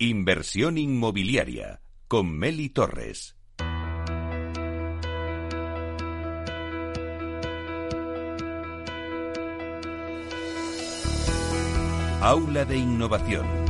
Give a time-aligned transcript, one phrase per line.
[0.00, 3.36] Inversión inmobiliaria con Meli Torres.
[12.20, 13.63] Aula de Innovación.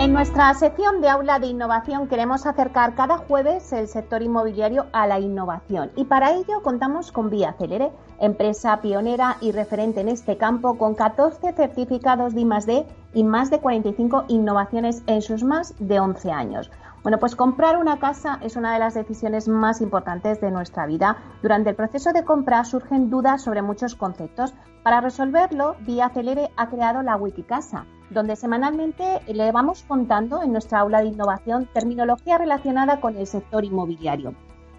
[0.00, 5.06] En nuestra sección de aula de innovación queremos acercar cada jueves el sector inmobiliario a
[5.06, 7.90] la innovación y para ello contamos con Vía Celere,
[8.20, 13.60] empresa pionera y referente en este campo con 14 certificados de I+D y más de
[13.60, 16.70] 45 innovaciones en sus más de 11 años.
[17.04, 21.18] Bueno, pues comprar una casa es una de las decisiones más importantes de nuestra vida.
[21.42, 24.54] Durante el proceso de compra surgen dudas sobre muchos conceptos.
[24.82, 30.80] Para resolverlo, Vía Celere ha creado la Wikicasa donde semanalmente le vamos contando en nuestra
[30.80, 34.34] aula de innovación terminología relacionada con el sector inmobiliario.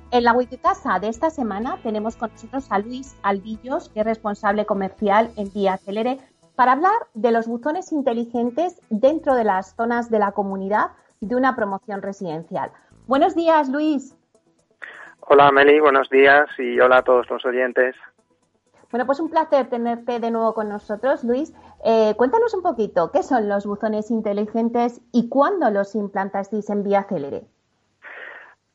[0.10, 4.66] En la Wikicasa de esta semana tenemos con nosotros a Luis Albillos, que es responsable
[4.66, 6.20] comercial en Vía Celere,
[6.56, 11.56] para hablar de los buzones inteligentes dentro de las zonas de la comunidad de una
[11.56, 12.72] promoción residencial.
[13.08, 14.16] Buenos días, Luis.
[15.28, 17.96] Hola, Meli, buenos días y hola a todos los oyentes.
[18.92, 21.54] Bueno, pues un placer tenerte de nuevo con nosotros, Luis.
[21.84, 27.04] Eh, cuéntanos un poquito, ¿qué son los buzones inteligentes y cuándo los implantasteis en Vía
[27.04, 27.48] Célere?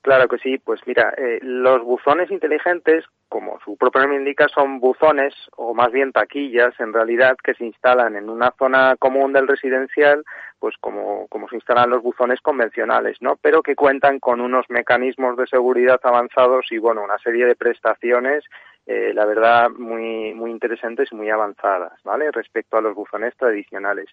[0.03, 4.81] Claro que sí, pues mira, eh, los buzones inteligentes, como su propio nombre indica, son
[4.81, 9.47] buzones o más bien taquillas en realidad que se instalan en una zona común del
[9.47, 10.25] residencial,
[10.59, 13.37] pues como, como se instalan los buzones convencionales, ¿no?
[13.43, 18.45] Pero que cuentan con unos mecanismos de seguridad avanzados y bueno, una serie de prestaciones
[18.93, 22.29] eh, la verdad, muy, muy interesantes y muy avanzadas, ¿vale?
[22.33, 24.09] Respecto a los buzones tradicionales.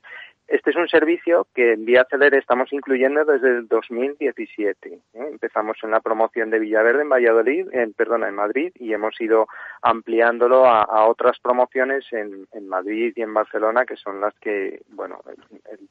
[0.48, 4.94] Este es un servicio que en Vía Celere estamos incluyendo desde el 2017.
[4.94, 5.00] ¿eh?
[5.14, 9.48] Empezamos en la promoción de Villaverde en Valladolid, en, perdona, en Madrid, y hemos ido
[9.82, 15.22] ampliándolo a, otras promociones en, Madrid y en Barcelona, que son las que, bueno,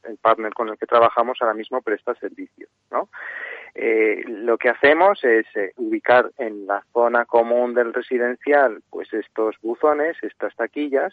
[0.04, 2.68] el, partner con el que trabajamos ahora mismo presta servicio.
[3.74, 9.56] Eh, lo que hacemos es eh, ubicar en la zona común del residencial pues estos
[9.62, 11.12] buzones, estas taquillas,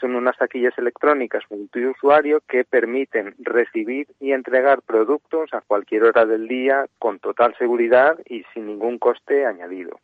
[0.00, 6.48] son unas taquillas electrónicas multiusuario que permiten recibir y entregar productos a cualquier hora del
[6.48, 10.00] día con total seguridad y sin ningún coste añadido.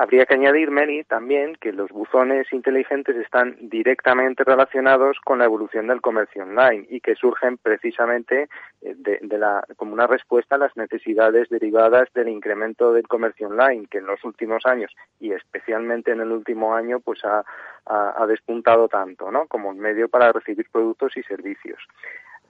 [0.00, 5.88] Habría que añadir, Mary, también que los buzones inteligentes están directamente relacionados con la evolución
[5.88, 8.48] del comercio online y que surgen precisamente
[8.80, 13.88] eh, de, la, como una respuesta a las necesidades derivadas del incremento del comercio online,
[13.90, 17.44] que en los últimos años y especialmente en el último año, pues ha,
[18.28, 19.48] despuntado tanto, ¿no?
[19.48, 21.80] Como un medio para recibir productos y servicios.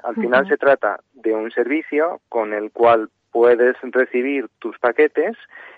[0.02, 5.36] Al final se trata de un servicio con el cual puedes recibir tus paquetes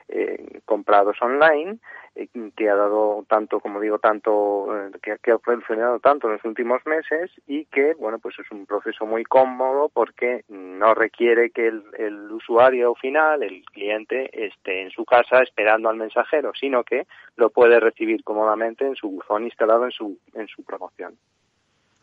[0.09, 1.79] eh, comprados online
[2.17, 6.45] eh, que ha dado tanto como digo tanto eh, que, ha funcionado tanto en los
[6.45, 11.69] últimos meses y que bueno pues es un proceso muy cómodo porque no requiere que
[11.69, 17.07] el, el usuario final el cliente esté en su casa esperando al mensajero sino que
[17.37, 21.17] lo puede recibir cómodamente en su buzón instalado en su en su promoción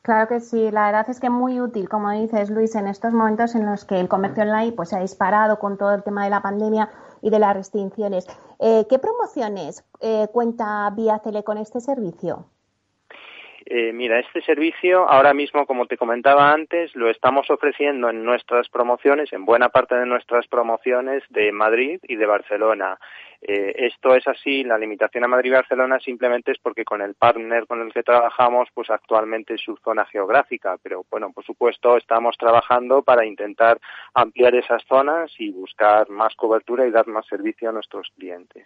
[0.07, 3.55] Claro que sí, la verdad es que muy útil, como dices Luis, en estos momentos
[3.55, 6.29] en los que el comercio online pues, se ha disparado con todo el tema de
[6.29, 6.89] la pandemia
[7.21, 8.25] y de las restricciones.
[8.59, 12.45] Eh, ¿Qué promociones eh, cuenta Vía Tele con este servicio?
[13.69, 18.69] Eh, mira, este servicio ahora mismo, como te comentaba antes, lo estamos ofreciendo en nuestras
[18.69, 22.97] promociones, en buena parte de nuestras promociones de Madrid y de Barcelona.
[23.41, 27.15] Eh, esto es así, la limitación a Madrid y Barcelona simplemente es porque con el
[27.15, 31.97] partner con el que trabajamos, pues actualmente es su zona geográfica, pero bueno, por supuesto
[31.97, 33.79] estamos trabajando para intentar
[34.13, 38.65] ampliar esas zonas y buscar más cobertura y dar más servicio a nuestros clientes.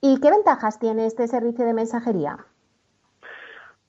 [0.00, 2.44] ¿Y qué ventajas tiene este servicio de mensajería?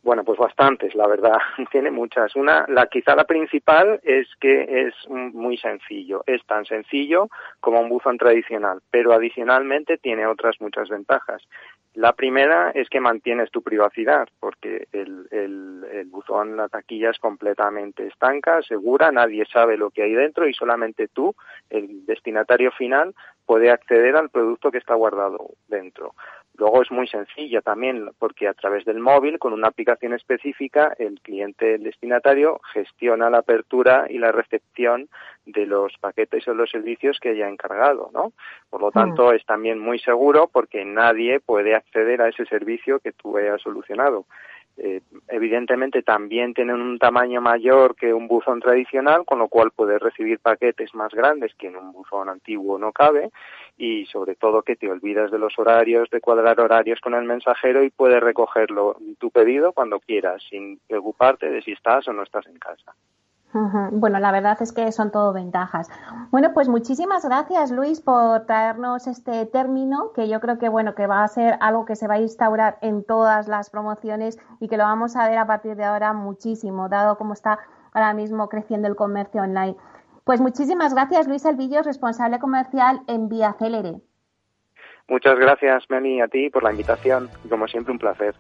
[0.04, 1.38] Bueno, pues bastantes, la verdad.
[1.72, 2.36] Tiene muchas.
[2.36, 6.24] Una, la quizá la principal es que es muy sencillo.
[6.28, 7.30] Es tan sencillo
[7.62, 11.42] como un buzón tradicional, pero adicionalmente tiene otras muchas ventajas.
[11.94, 17.20] La primera es que mantienes tu privacidad, porque el, el, el buzón, la taquilla es
[17.20, 21.36] completamente estanca, segura, nadie sabe lo que hay dentro y solamente tú,
[21.70, 23.14] el destinatario final,
[23.46, 26.16] puede acceder al producto que está guardado dentro.
[26.56, 31.20] Luego es muy sencilla también porque a través del móvil, con una aplicación específica, el
[31.22, 35.10] cliente el destinatario gestiona la apertura y la recepción
[35.46, 38.34] de los paquetes o los servicios que haya encargado, ¿no?
[38.70, 39.36] Por lo tanto, mm.
[39.36, 44.26] es también muy seguro porque nadie puede acceder a ese servicio que tú hayas solucionado.
[44.76, 50.02] Eh, evidentemente también tienen un tamaño mayor que un buzón tradicional, con lo cual puedes
[50.02, 53.30] recibir paquetes más grandes que en un buzón antiguo no cabe
[53.78, 57.84] y sobre todo que te olvidas de los horarios, de cuadrar horarios con el mensajero
[57.84, 62.48] y puedes recogerlo tu pedido cuando quieras sin preocuparte de si estás o no estás
[62.48, 62.96] en casa.
[63.92, 65.88] Bueno, la verdad es que son todo ventajas.
[66.32, 71.06] Bueno, pues muchísimas gracias, Luis, por traernos este término que yo creo que bueno que
[71.06, 74.78] va a ser algo que se va a instaurar en todas las promociones y que
[74.78, 77.60] lo vamos a ver a partir de ahora muchísimo, dado cómo está
[77.94, 79.76] ahora mismo creciendo el comercio online.
[80.24, 84.02] Pues muchísimas gracias, Luis Alvillo, responsable comercial en Vía Célere.
[85.08, 88.34] Muchas gracias, Memi, a ti por la invitación como siempre un placer.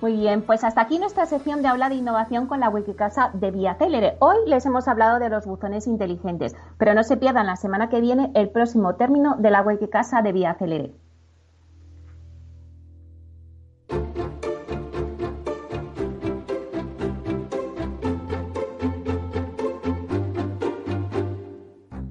[0.00, 3.50] Muy bien, pues hasta aquí nuestra sección de habla de innovación con la Wikicasa de
[3.50, 4.16] Vía Célere.
[4.20, 8.00] Hoy les hemos hablado de los buzones inteligentes, pero no se pierdan la semana que
[8.00, 10.94] viene el próximo término de la Wikicasa de Vía Célere.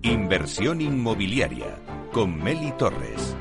[0.04, 1.80] Inversión inmobiliaria
[2.14, 3.36] con Meli Torres.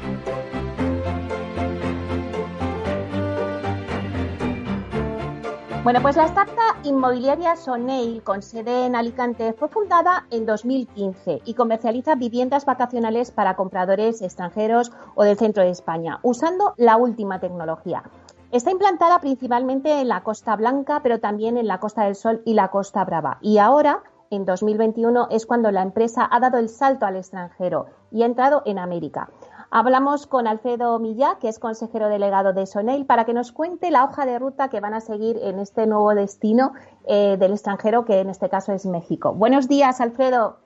[5.89, 11.55] Bueno, pues la startup inmobiliaria Soneil, con sede en Alicante, fue fundada en 2015 y
[11.55, 18.03] comercializa viviendas vacacionales para compradores extranjeros o del centro de España, usando la última tecnología.
[18.53, 22.53] Está implantada principalmente en la Costa Blanca, pero también en la Costa del Sol y
[22.53, 23.39] la Costa Brava.
[23.41, 28.25] Y ahora, en 2021, es cuando la empresa ha dado el salto al extranjero y
[28.25, 29.31] ha entrado en América.
[29.71, 34.05] Hablamos con Alfredo Millá, que es consejero delegado de Soneil, para que nos cuente la
[34.05, 36.73] hoja de ruta que van a seguir en este nuevo destino
[37.07, 39.35] eh, del extranjero, que en este caso es México.
[39.35, 40.57] Buenos días, Alfredo.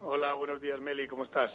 [0.00, 1.50] Hola, buenos días, Meli, ¿cómo estás?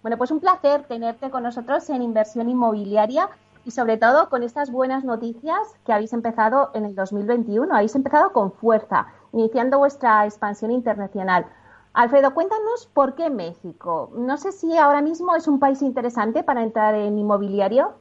[0.00, 3.28] Bueno, pues un placer tenerte con nosotros en inversión inmobiliaria
[3.66, 7.74] y sobre todo con estas buenas noticias que habéis empezado en el 2021.
[7.74, 11.46] Habéis empezado con fuerza, iniciando vuestra expansión internacional.
[11.94, 14.10] Alfredo, cuéntanos por qué México.
[14.16, 17.94] No sé si ahora mismo es un país interesante para entrar en inmobiliario.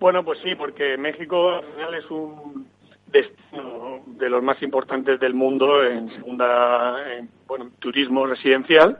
[0.00, 2.66] Bueno, pues sí, porque México es un
[3.06, 6.96] destino de los más importantes del mundo en segunda,
[7.46, 8.98] bueno, turismo residencial.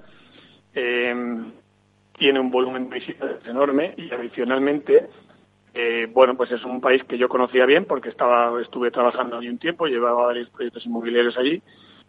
[0.74, 1.14] Eh,
[2.18, 5.08] tiene un volumen de visitas enorme y adicionalmente,
[5.72, 9.48] eh, bueno, pues es un país que yo conocía bien porque estaba, estuve trabajando allí
[9.48, 11.62] un tiempo, llevaba varios proyectos inmobiliarios allí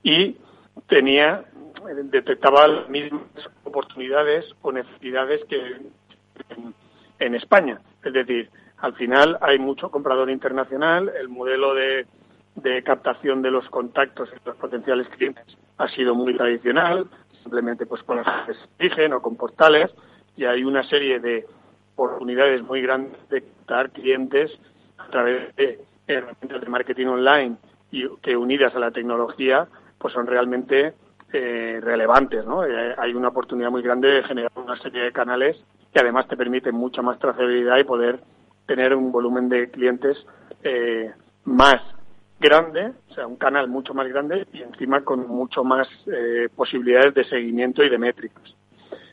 [0.04, 0.36] y
[0.88, 1.46] tenía,
[2.12, 3.22] detectaba las mismas
[3.64, 5.78] oportunidades o necesidades que
[7.20, 7.80] en, España.
[8.04, 12.06] Es decir, al final hay mucho comprador internacional, el modelo de,
[12.84, 15.46] captación de los contactos y los potenciales clientes
[15.78, 17.08] ha sido muy tradicional,
[17.42, 18.28] simplemente pues con las
[18.80, 19.92] origen o con portales,
[20.36, 21.46] y hay una serie de
[21.96, 24.52] oportunidades muy grandes de captar clientes
[24.98, 27.56] a través de herramientas de marketing online
[27.92, 29.68] y que unidas a la tecnología
[30.02, 30.94] pues son realmente
[31.32, 32.66] eh, relevantes, ¿no?
[32.66, 35.58] Eh, hay una oportunidad muy grande de generar una serie de canales
[35.94, 38.20] que además te permiten mucha más trazabilidad y poder
[38.66, 40.18] tener un volumen de clientes
[40.64, 41.12] eh,
[41.46, 41.82] más
[42.40, 45.88] grande, o sea, un canal mucho más grande y encima con mucho más
[46.56, 48.56] posibilidades de seguimiento y de métricas.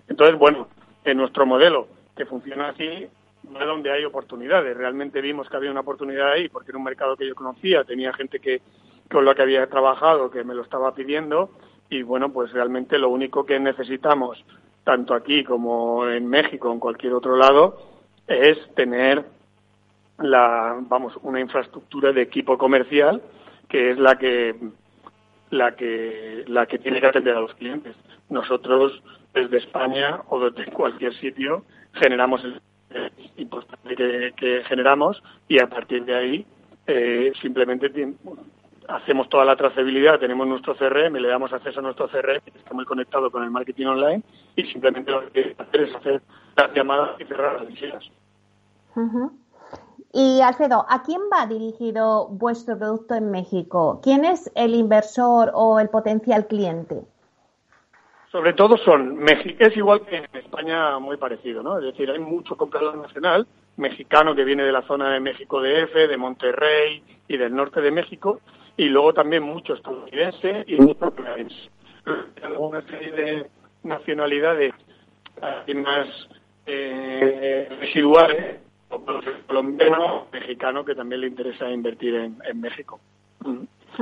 [0.08, 0.68] Entonces, bueno,
[1.04, 3.06] en nuestro modelo que funciona así,
[3.50, 4.76] no es donde hay oportunidades.
[4.76, 8.12] Realmente vimos que había una oportunidad ahí porque era un mercado que yo conocía, tenía
[8.12, 8.60] gente que
[9.10, 11.50] con lo que había trabajado, que me lo estaba pidiendo,
[11.90, 14.44] y bueno, pues realmente lo único que necesitamos,
[14.84, 17.78] tanto aquí como en México, en cualquier otro lado,
[18.26, 19.24] es tener
[20.18, 23.22] la, vamos, una infraestructura de equipo comercial
[23.68, 24.54] que es la que
[25.50, 27.94] la que la que tiene que atender a los clientes.
[28.28, 32.60] Nosotros desde España o desde cualquier sitio generamos el
[33.36, 33.94] importante
[34.34, 36.46] que, generamos y a partir de ahí
[36.86, 37.90] eh, simplemente
[38.88, 42.72] hacemos toda la trazabilidad, tenemos nuestro CRM, le damos acceso a nuestro CRM, que está
[42.72, 44.22] muy conectado con el marketing online,
[44.56, 46.22] y simplemente lo que hacer es hacer
[46.56, 48.04] las llamadas y cerrar las visitas.
[50.12, 54.00] Y Alfredo, ¿a quién va dirigido vuestro producto en México?
[54.02, 57.02] ¿Quién es el inversor o el potencial cliente?
[58.32, 61.78] Sobre todo son, es igual que en España muy parecido, ¿no?
[61.78, 65.94] Es decir, hay mucho comprador nacional, mexicano que viene de la zona de México DF,
[65.94, 68.40] de Monterrey y del norte de México,
[68.78, 71.68] y luego también mucho estadounidense y mucho canadiense.
[72.56, 73.46] Una serie de
[73.82, 74.72] nacionalidades
[75.74, 76.06] más
[76.64, 78.60] eh, residuales,
[79.48, 83.00] colombiano, mexicano, que también le interesa invertir en, México.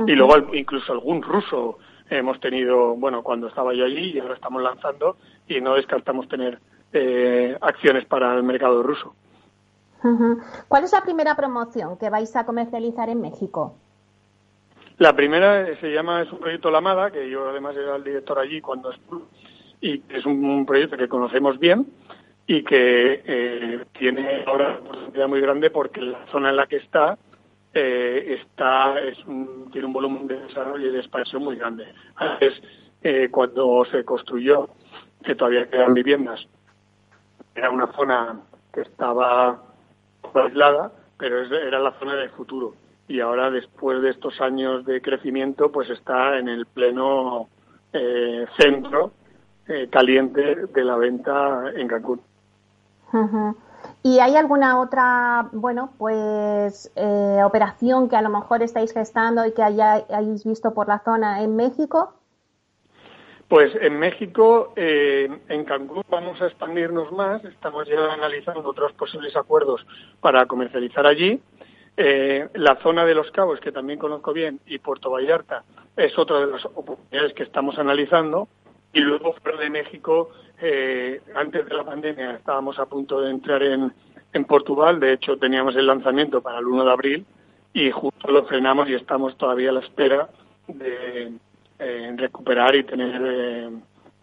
[0.05, 1.79] Y luego incluso algún ruso
[2.11, 5.17] hemos tenido, bueno, cuando estaba yo allí y ahora estamos lanzando
[5.47, 6.59] y no descartamos tener
[6.93, 9.15] eh, acciones para el mercado ruso.
[10.67, 13.75] ¿Cuál es la primera promoción que vais a comercializar en México?
[14.99, 18.61] La primera se llama, es un proyecto Lamada, que yo además era el director allí
[18.61, 18.91] cuando
[19.79, 21.85] y es un, proyecto que conocemos bien
[22.47, 26.77] y que eh, tiene ahora una oportunidad muy grande porque la zona en la que
[26.77, 27.15] está
[27.75, 29.17] eh, está es
[29.71, 31.85] tiene un volumen de desarrollo y de expansión muy grande.
[32.15, 32.59] Antes,
[33.03, 34.69] eh, cuando se construyó,
[35.23, 36.47] que todavía quedan viviendas,
[37.53, 38.39] era una zona
[38.73, 39.61] que estaba
[40.33, 42.73] aislada, pero era la zona del futuro.
[43.07, 47.47] Y ahora, después de estos años de crecimiento, pues está en el pleno
[47.93, 49.11] eh, centro
[49.67, 52.21] eh, caliente de la venta en Cancún.
[54.03, 59.53] ¿Y hay alguna otra, bueno, pues eh, operación que a lo mejor estáis gestando y
[59.53, 62.13] que hayáis visto por la zona en México?
[63.47, 67.43] Pues en México, eh, en Cancún vamos a expandirnos más.
[67.45, 69.85] Estamos ya analizando otros posibles acuerdos
[70.19, 71.41] para comercializar allí.
[71.97, 75.63] Eh, la zona de Los Cabos, que también conozco bien, y Puerto Vallarta
[75.95, 78.47] es otra de las oportunidades que estamos analizando.
[78.93, 80.29] Y luego fuera de México,
[80.61, 83.91] eh, antes de la pandemia estábamos a punto de entrar en,
[84.33, 84.99] en Portugal.
[84.99, 87.25] De hecho, teníamos el lanzamiento para el 1 de abril
[87.73, 90.29] y justo lo frenamos y estamos todavía a la espera
[90.67, 91.31] de
[91.79, 93.69] eh, recuperar y tener eh,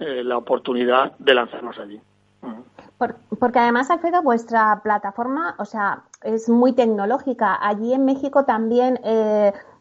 [0.00, 2.00] eh, la oportunidad de lanzarnos allí.
[3.38, 7.58] Porque además, Alfredo, vuestra plataforma, o sea, es muy tecnológica.
[7.60, 8.98] Allí en México también,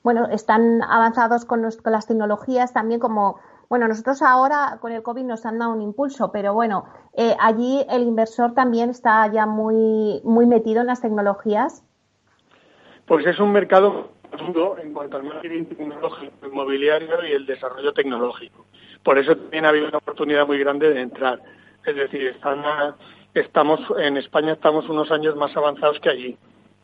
[0.04, 3.40] bueno, están avanzados con, con, las tecnologías también como,
[3.70, 6.86] bueno, nosotros ahora con el COVID nos han dado un impulso, pero bueno,
[7.40, 11.84] allí el inversor también está ya muy, muy metido en las tecnologías.
[13.06, 14.10] Pues es un mercado
[14.82, 18.66] en cuanto al marketing tecnológico, inmobiliario y el desarrollo tecnológico.
[19.04, 21.40] Por eso también ha habido una oportunidad muy grande de entrar.
[21.86, 22.36] Es decir,
[23.34, 26.38] estamos en España estamos unos años más avanzados que allí.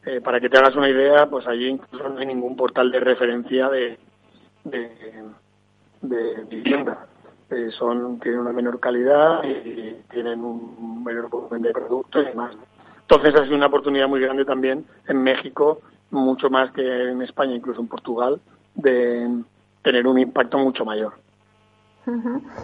[0.06, 3.00] Eh, para que te hagas una idea, pues allí incluso no hay ningún portal de
[3.00, 3.98] referencia de,
[4.63, 7.08] de, vivienda.
[7.50, 12.56] Eh, son tienen una menor calidad y tienen un menor volumen de productos y demás.
[13.01, 17.56] Entonces ha sido una oportunidad muy grande también en México mucho más que en España,
[17.56, 18.39] incluso en Portugal,
[18.75, 19.44] de
[19.82, 21.13] tener un impacto mucho mayor.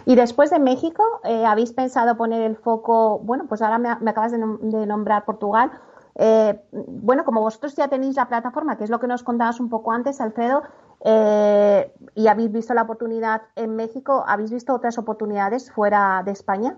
[0.06, 3.20] Y después de México, eh, ¿habéis pensado poner el foco?
[3.20, 4.38] Bueno, pues ahora me, acabas de,
[4.86, 5.72] nombrar Portugal.
[6.18, 9.70] Eh, bueno, como vosotros ya tenéis la plataforma, que es lo que nos contabas un
[9.70, 10.64] poco antes, Alfredo,
[11.04, 16.78] eh, y habéis visto la oportunidad en México, ¿habéis visto otras oportunidades fuera de España?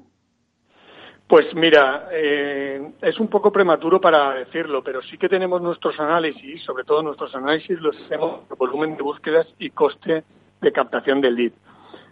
[1.28, 6.64] Pues mira, eh, es un poco prematuro para decirlo, pero sí que tenemos nuestros análisis,
[6.64, 10.24] sobre todo nuestros análisis los hacemos por volumen de búsquedas y coste
[10.62, 11.52] de captación del lead,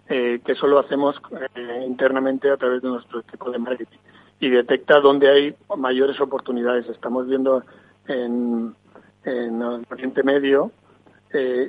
[0.10, 1.16] eh, que eso lo hacemos
[1.56, 3.98] eh, internamente a través de nuestro equipo de marketing
[4.40, 6.88] y detecta dónde hay mayores oportunidades.
[6.90, 7.64] Estamos viendo
[8.08, 8.76] en,
[9.24, 10.72] en el Oriente Medio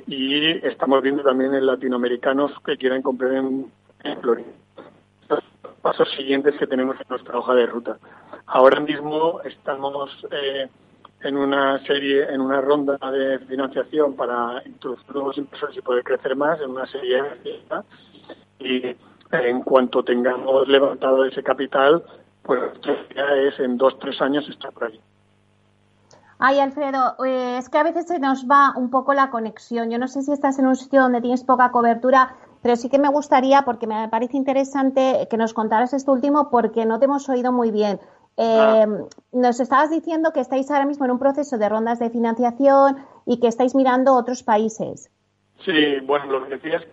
[0.07, 3.71] y estamos viendo también en latinoamericanos que quieran comprar en
[4.21, 4.47] Florida
[5.87, 7.97] pasos siguientes que tenemos en nuestra hoja de ruta.
[8.45, 10.67] Ahora mismo estamos eh,
[11.21, 16.35] en una serie, en una ronda de financiación para introducir nuevos inversores y poder crecer
[16.35, 17.21] más en una serie
[18.59, 18.95] y
[19.31, 22.03] en cuanto tengamos levantado ese capital,
[22.43, 22.61] pues
[23.15, 24.99] ya es en dos, tres años estar por ahí.
[26.39, 29.89] Ay, Alfredo, eh, es que a veces se nos va un poco la conexión.
[29.89, 32.99] Yo no sé si estás en un sitio donde tienes poca cobertura pero sí que
[32.99, 37.29] me gustaría, porque me parece interesante que nos contaras esto último, porque no te hemos
[37.29, 37.99] oído muy bien.
[38.37, 38.85] Eh,
[39.31, 43.39] nos estabas diciendo que estáis ahora mismo en un proceso de rondas de financiación y
[43.39, 45.09] que estáis mirando otros países.
[45.65, 46.83] Sí, bueno, lo que decías,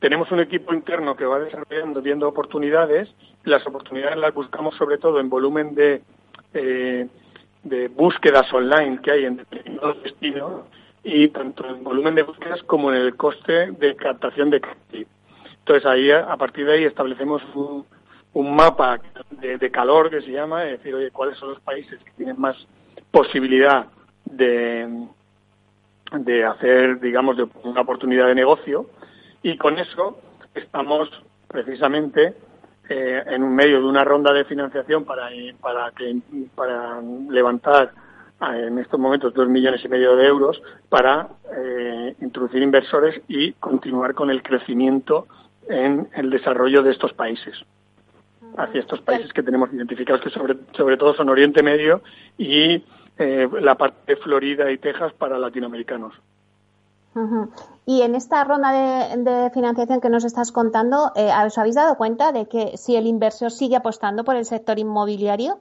[0.00, 3.08] tenemos un equipo interno que va desarrollando, viendo oportunidades.
[3.44, 6.02] Las oportunidades las buscamos sobre todo en volumen de,
[6.54, 7.08] eh,
[7.62, 10.62] de búsquedas online que hay en determinados destinos
[11.04, 15.10] y tanto en volumen de búsquedas como en el coste de captación de crédito.
[15.60, 17.86] Entonces ahí a partir de ahí establecemos un,
[18.34, 19.00] un mapa
[19.30, 22.56] de, calor que se llama, es decir, oye, cuáles son los países que tienen más
[23.10, 23.86] posibilidad
[24.24, 25.06] de,
[26.44, 28.90] hacer, digamos, de una oportunidad de negocio
[29.42, 30.18] y con eso
[30.54, 31.10] estamos
[31.46, 32.34] precisamente
[32.88, 35.28] eh, en medio de una ronda de financiación para,
[35.60, 36.16] para, que,
[36.54, 37.00] para
[37.30, 37.92] levantar
[38.40, 44.14] en estos momentos dos millones y medio de euros para eh, introducir inversores y continuar
[44.14, 45.28] con el crecimiento
[45.68, 47.64] en el desarrollo de estos países
[48.56, 52.02] hacia estos países que tenemos identificados que sobre, sobre todo son Oriente Medio
[52.38, 52.84] y
[53.18, 56.14] eh, la parte de Florida y Texas para latinoamericanos.
[57.86, 62.32] Y en esta ronda de, financiación que nos estás contando, eh, ¿os habéis dado cuenta
[62.32, 65.58] de que si el inversor sigue apostando por el sector inmobiliario?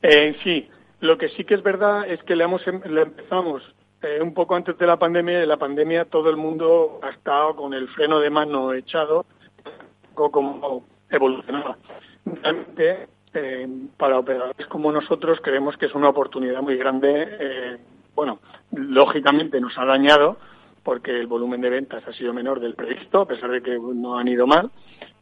[0.00, 3.62] Eh, sí, lo que sí que es verdad es que le, hemos, em, le empezamos
[4.00, 5.42] eh, un poco antes de la pandemia.
[5.42, 9.26] En la pandemia todo el mundo ha estado con el freno de mano echado,
[10.14, 11.76] como evolucionaba.
[12.24, 17.28] Realmente, eh, para operadores como nosotros creemos que es una oportunidad muy grande.
[17.40, 17.76] Eh,
[18.14, 18.40] bueno,
[18.72, 20.38] lógicamente nos ha dañado
[20.82, 24.18] porque el volumen de ventas ha sido menor del previsto, a pesar de que no
[24.18, 24.70] han ido mal,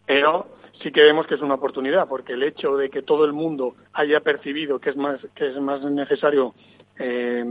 [0.07, 0.47] pero
[0.81, 3.75] sí que vemos que es una oportunidad, porque el hecho de que todo el mundo
[3.93, 6.55] haya percibido que es más, que es más necesario
[6.99, 7.45] eh,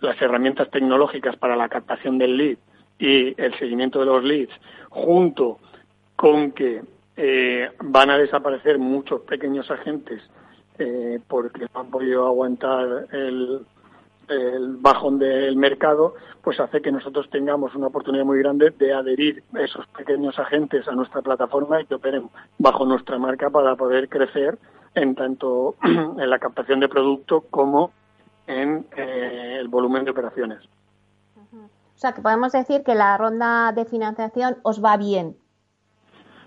[0.00, 2.58] las herramientas tecnológicas para la captación del lead
[2.98, 4.52] y el seguimiento de los leads,
[4.90, 5.58] junto
[6.16, 6.82] con que
[7.16, 10.22] eh, van a desaparecer muchos pequeños agentes
[10.78, 13.60] eh, porque no han podido aguantar el,
[14.28, 19.44] el bajón del mercado, pues hace que nosotros tengamos una oportunidad muy grande de adherir
[19.54, 24.58] esos pequeños agentes a nuestra plataforma y que operen bajo nuestra marca para poder crecer
[24.94, 27.92] en tanto en la captación de producto como
[28.46, 30.60] en eh, el volumen de operaciones.
[31.94, 35.36] O sea, que podemos decir que la ronda de financiación os va bien.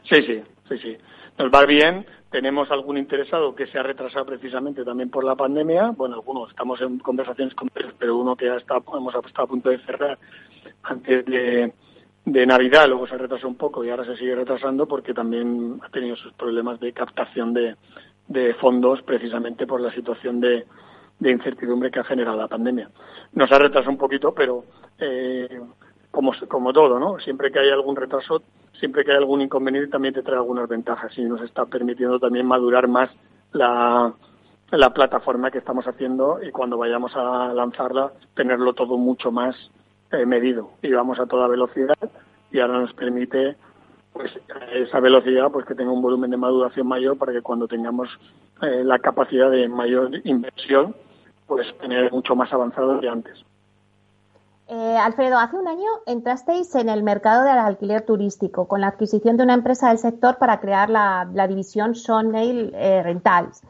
[0.03, 0.97] Sí, sí, sí, sí.
[1.37, 5.91] Nos va bien, tenemos algún interesado que se ha retrasado precisamente también por la pandemia.
[5.91, 9.47] Bueno, algunos estamos en conversaciones con ellos, pero uno que ya está, hemos estado a
[9.47, 10.17] punto de cerrar
[10.83, 11.71] antes de,
[12.45, 16.15] Navidad, luego se retrasó un poco y ahora se sigue retrasando porque también ha tenido
[16.15, 17.75] sus problemas de captación de,
[18.55, 20.65] fondos precisamente por la situación de,
[21.21, 22.89] incertidumbre que ha generado la pandemia.
[23.33, 24.65] Nos ha retrasado un poquito, pero
[24.99, 25.61] eh,
[26.15, 27.19] como, como todo, ¿no?
[27.19, 28.41] Siempre que hay algún retraso,
[28.79, 32.47] siempre que hay algún inconveniente también te trae algunas ventajas y nos está permitiendo también
[32.47, 33.09] madurar más
[33.51, 34.13] la,
[34.71, 39.55] la plataforma que estamos haciendo y cuando vayamos a lanzarla tenerlo todo mucho más
[40.11, 41.97] eh, medido y vamos a toda velocidad
[42.51, 43.57] y ahora nos permite
[44.13, 44.31] pues
[44.73, 48.07] esa velocidad pues que tenga un volumen de maduración mayor para que cuando tengamos
[48.61, 50.95] eh, la capacidad de mayor inversión
[51.45, 53.45] pues tener mucho más avanzado que antes.
[54.67, 59.37] Eh, Alfredo, hace un año entrasteis en el mercado del alquiler turístico con la adquisición
[59.37, 63.61] de una empresa del sector para crear la, división Sonnail eh, Rentals.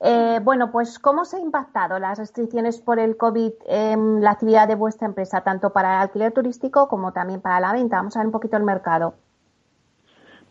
[0.00, 4.68] Eh, bueno, pues ¿cómo se han impactado las restricciones por el COVID en la actividad
[4.68, 7.96] de vuestra empresa, tanto para el alquiler turístico como también para la venta?
[7.96, 9.14] Vamos a ver un poquito el mercado.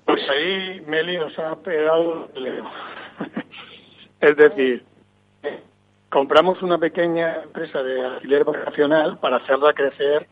[0.06, 2.28] Pues ahí Meli nos ha pegado
[4.22, 4.84] es decir,
[6.16, 10.30] compramos una pequeña empresa de alquiler vacacional para hacerla crecer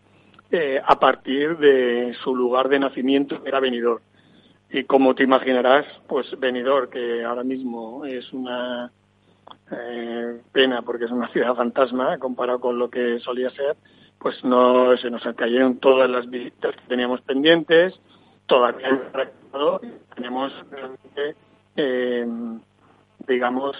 [0.50, 4.02] eh, a partir de su lugar de nacimiento, que era Benidorm.
[4.70, 8.94] Y como te imaginarás, pues Benidorm, que ahora mismo es una
[9.72, 13.76] eh, pena porque es una ciudad fantasma comparado con lo que solía ser,
[14.20, 17.94] pues no se nos cayeron todas las visitas que teníamos pendientes,
[18.46, 19.02] todavía
[20.16, 20.54] tenemos
[21.76, 22.26] eh,
[23.28, 23.76] digamos,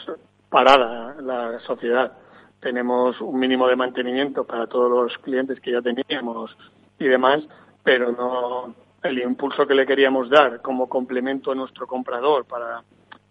[0.54, 2.14] parada la sociedad.
[2.60, 6.56] Tenemos un mínimo de mantenimiento para todos los clientes que ya teníamos
[7.00, 7.42] y demás,
[7.84, 12.84] pero no el impulso que le queríamos dar como complemento a nuestro comprador para,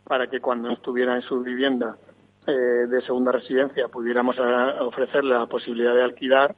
[0.02, 1.96] para que cuando estuviera en su vivienda
[2.44, 4.36] eh, de segunda residencia pudiéramos
[4.80, 6.56] ofrecerle la posibilidad de alquilar,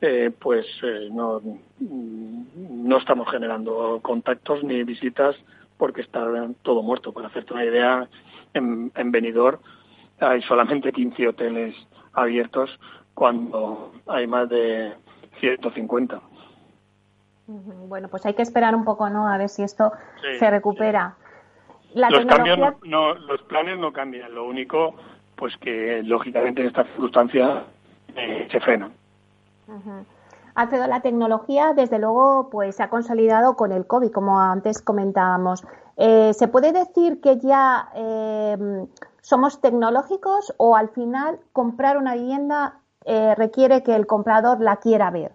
[0.00, 1.42] eh, pues eh, no,
[1.78, 5.36] no estamos generando contactos ni visitas
[5.76, 6.26] porque está
[6.62, 7.12] todo muerto.
[7.12, 8.08] Para hacerte una idea,
[8.54, 9.58] en, en Benidorm
[10.20, 11.74] hay solamente 15 hoteles
[12.12, 12.78] abiertos
[13.14, 14.94] cuando hay más de
[15.40, 16.20] 150.
[17.46, 19.28] Bueno, pues hay que esperar un poco, ¿no?
[19.28, 19.92] A ver si esto
[20.38, 21.14] se recupera.
[21.94, 24.96] los, cambios no, los planes no cambian, lo único,
[25.36, 27.64] pues que lógicamente en esta circunstancia
[28.16, 28.92] eh, se frenan.
[29.68, 30.02] Uh
[30.88, 35.62] la tecnología, desde luego, pues se ha consolidado con el COVID, como antes comentábamos.
[35.98, 38.56] Eh, ¿Se puede decir que ya eh,
[39.26, 45.10] somos tecnológicos o al final comprar una vivienda eh, requiere que el comprador la quiera
[45.10, 45.32] ver?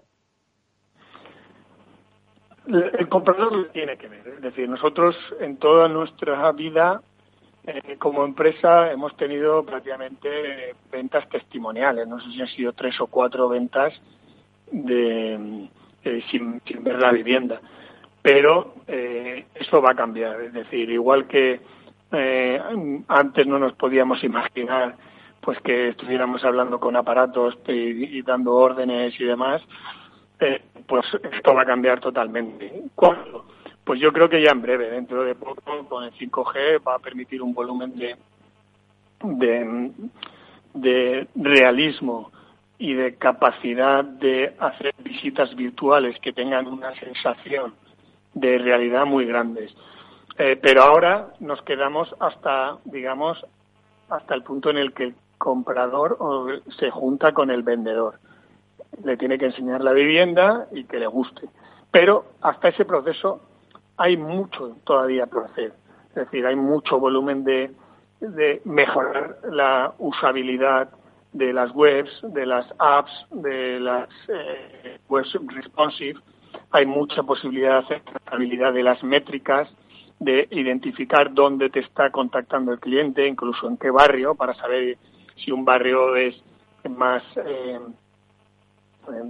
[2.67, 4.25] El comprador lo tiene que ver.
[4.30, 7.01] Es decir, nosotros en toda nuestra vida
[7.99, 12.08] como empresa hemos tenido prácticamente ventas testimoniales.
[12.08, 13.93] No sé si han sido tres o cuatro ventas
[14.71, 15.69] de,
[16.32, 17.60] sin, sin ver la vivienda
[18.21, 20.39] pero eh, eso va a cambiar.
[20.41, 21.60] Es decir, igual que
[22.12, 22.62] eh,
[23.08, 24.95] antes no nos podíamos imaginar
[25.41, 29.62] pues que estuviéramos hablando con aparatos y, dando órdenes y demás,
[30.39, 32.84] eh, pues esto va a cambiar totalmente.
[32.93, 33.45] ¿Cuándo?
[33.84, 37.00] Pues yo creo que ya en breve, dentro de poco, con el 5G va a
[37.00, 38.15] permitir un volumen de,
[39.24, 39.91] de,
[40.76, 42.32] de realismo
[42.78, 47.74] y de capacidad de hacer visitas virtuales que tengan una sensación
[48.34, 49.76] de realidad muy grandes.
[50.37, 53.45] Eh, pero ahora nos quedamos hasta, digamos,
[54.09, 56.17] hasta el punto en el que comprador
[56.79, 58.19] se junta con el vendedor.
[59.03, 61.49] Le tiene que enseñar la vivienda y que le guste.
[61.89, 63.41] Pero hasta ese proceso
[63.97, 65.73] hay mucho todavía por hacer.
[66.09, 67.71] Es decir, hay mucho volumen de,
[68.19, 70.89] de mejorar la usabilidad
[71.33, 76.19] de las webs, de las apps, de las eh, webs responsive.
[76.71, 79.69] Hay mucha posibilidad de hacer trazabilidad de las métricas,
[80.21, 84.99] de identificar dónde te está contactando el cliente, incluso en qué barrio, para saber
[85.36, 86.39] si un barrio es
[86.88, 87.79] más, eh,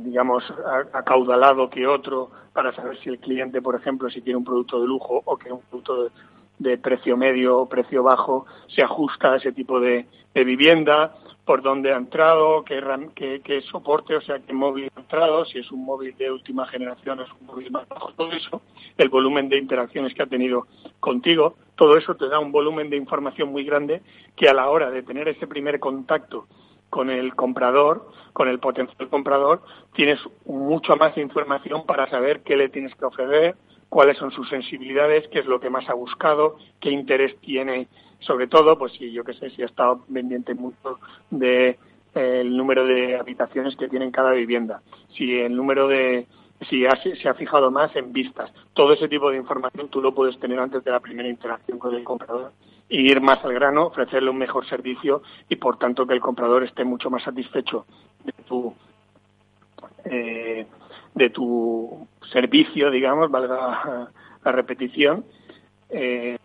[0.04, 0.44] digamos,
[0.92, 4.88] acaudalado que otro, para saber si el cliente, por ejemplo, si quiere un producto de
[4.88, 6.12] lujo o quiere un producto
[6.60, 11.92] de, precio medio o precio bajo, se ajusta a ese tipo de vivienda por dónde
[11.92, 16.16] ha entrado, qué, qué, soporte, o sea, qué móvil ha entrado, si es un móvil
[16.18, 18.62] de última generación es un móvil más bajo, todo eso,
[18.98, 20.68] el volumen de interacciones que ha tenido
[21.00, 24.02] contigo, todo eso te da un volumen de información muy grande
[24.36, 26.48] que a la hora de tener ese primer contacto
[26.92, 29.62] con el comprador, con el potencial comprador,
[29.94, 33.56] tienes mucho más información para saber qué le tienes que ofrecer,
[33.92, 37.90] cuáles son sus sensibilidades, qué es lo que más ha buscado, qué interés tiene
[38.22, 41.00] sobre todo, pues si yo que sé, si ha estado pendiente mucho
[41.30, 41.78] de
[42.16, 44.82] eh, número de habitaciones que tiene cada vivienda,
[45.16, 46.28] si el número de
[46.70, 46.86] si
[47.20, 48.54] se ha fijado más en vistas.
[48.74, 51.96] Todo ese tipo de información tú lo puedes tener antes de la primera interacción con
[51.96, 52.52] el comprador
[52.88, 56.64] y ir más al grano, ofrecerle un mejor servicio y por tanto que el comprador
[56.64, 57.88] esté mucho más satisfecho
[58.24, 58.76] de tu
[60.06, 60.68] eh,
[61.14, 64.10] de tu servicio, digamos, valga
[64.44, 65.26] la, repetición,
[65.90, 66.38] eh,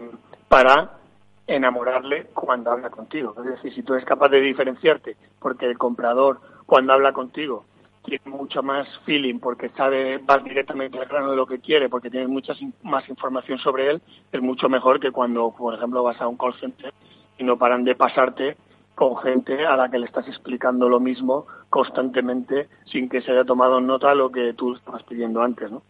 [0.48, 0.98] para
[1.46, 3.34] enamorarle cuando habla contigo.
[3.38, 7.64] Es decir, si tú eres capaz de diferenciarte, porque el comprador cuando habla contigo
[8.04, 12.10] tiene mucho más feeling, porque sabe, vas directamente al grano de lo que quiere, porque
[12.10, 16.28] tienes mucha más información sobre él, es mucho mejor que cuando, por ejemplo, vas a
[16.28, 16.92] un call center
[17.36, 18.56] y no paran de pasarte
[18.96, 23.44] con gente a la que le estás explicando lo mismo constantemente sin que se haya
[23.44, 25.82] tomado nota lo que tú estabas pidiendo antes, ¿no?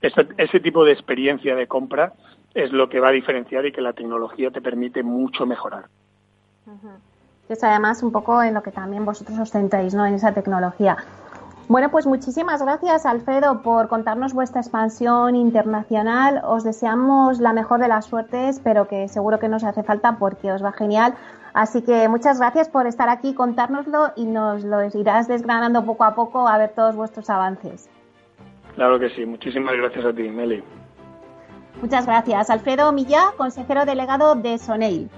[0.00, 2.14] Ese, ese tipo de experiencia de compra
[2.54, 5.86] es lo que va a diferenciar y que la tecnología te permite mucho mejorar.
[7.48, 10.06] Es además un poco en lo que también vosotros os centráis, ¿no?
[10.06, 10.96] En esa tecnología.
[11.68, 16.40] Bueno, pues muchísimas gracias, Alfredo, por contarnos vuestra expansión internacional.
[16.44, 20.50] Os deseamos la mejor de las suertes, pero que seguro que nos hace falta porque
[20.50, 21.14] os va genial.
[21.54, 26.14] Así que muchas gracias por estar aquí, contárnoslo y nos lo irás desgranando poco a
[26.14, 27.88] poco a ver todos vuestros avances.
[28.74, 29.26] Claro que sí.
[29.26, 30.62] Muchísimas gracias a ti, Meli.
[31.82, 32.50] Muchas gracias.
[32.50, 35.10] Alfredo Millá, consejero delegado de Soneil.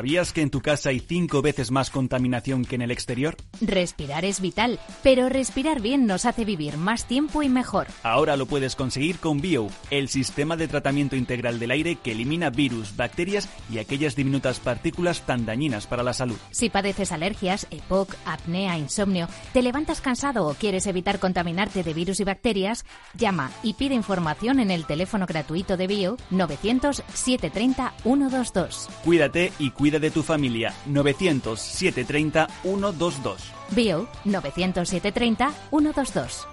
[0.00, 3.36] ¿Sabías que en tu casa hay cinco veces más contaminación que en el exterior?
[3.60, 7.86] Respirar es vital, pero respirar bien nos hace vivir más tiempo y mejor.
[8.02, 12.48] Ahora lo puedes conseguir con Bio, el sistema de tratamiento integral del aire que elimina
[12.48, 16.38] virus, bacterias y aquellas diminutas partículas tan dañinas para la salud.
[16.50, 22.20] Si padeces alergias, EPOC, apnea, insomnio, te levantas cansado o quieres evitar contaminarte de virus
[22.20, 22.86] y bacterias,
[23.18, 28.88] llama y pide información en el teléfono gratuito de Bio 900 730 122.
[29.04, 33.42] Cuídate y Cuida de tu familia 900 730 122.
[33.72, 36.46] Bio 900 730 122.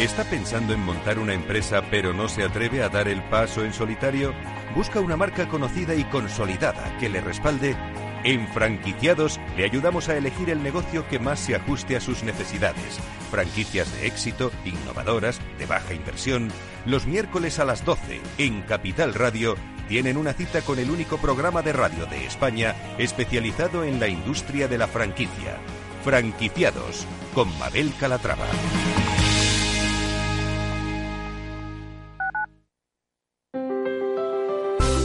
[0.00, 3.72] ¿Está pensando en montar una empresa pero no se atreve a dar el paso en
[3.72, 4.34] solitario?
[4.74, 7.76] Busca una marca conocida y consolidada que le respalde
[8.24, 12.98] en Franquiciados le ayudamos a elegir el negocio que más se ajuste a sus necesidades.
[13.30, 16.50] Franquicias de éxito, innovadoras, de baja inversión.
[16.86, 19.56] Los miércoles a las 12 en Capital Radio
[19.88, 24.68] tienen una cita con el único programa de radio de España especializado en la industria
[24.68, 25.58] de la franquicia.
[26.04, 28.46] Franquiciados con Mabel Calatrava.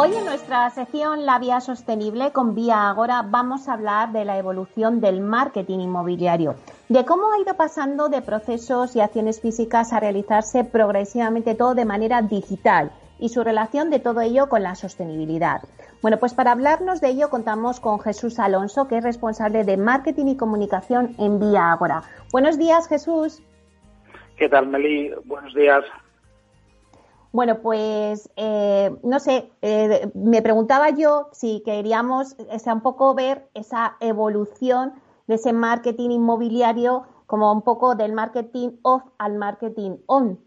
[0.00, 4.38] Hoy en nuestra sección La Vía Sostenible con Vía Agora vamos a hablar de la
[4.38, 6.54] evolución del marketing inmobiliario,
[6.88, 11.84] de cómo ha ido pasando de procesos y acciones físicas a realizarse progresivamente todo de
[11.84, 15.62] manera digital y su relación de todo ello con la sostenibilidad.
[16.00, 20.26] Bueno, pues para hablarnos de ello contamos con Jesús Alonso, que es responsable de marketing
[20.26, 22.04] y comunicación en Vía Agora.
[22.30, 23.42] Buenos días, Jesús.
[24.36, 25.10] ¿Qué tal, Meli?
[25.24, 25.84] Buenos días.
[27.32, 32.36] Bueno, pues eh, no sé, eh, me preguntaba yo si queríamos
[32.66, 34.94] un poco ver esa evolución
[35.26, 40.38] de ese marketing inmobiliario como un poco del marketing off al marketing on.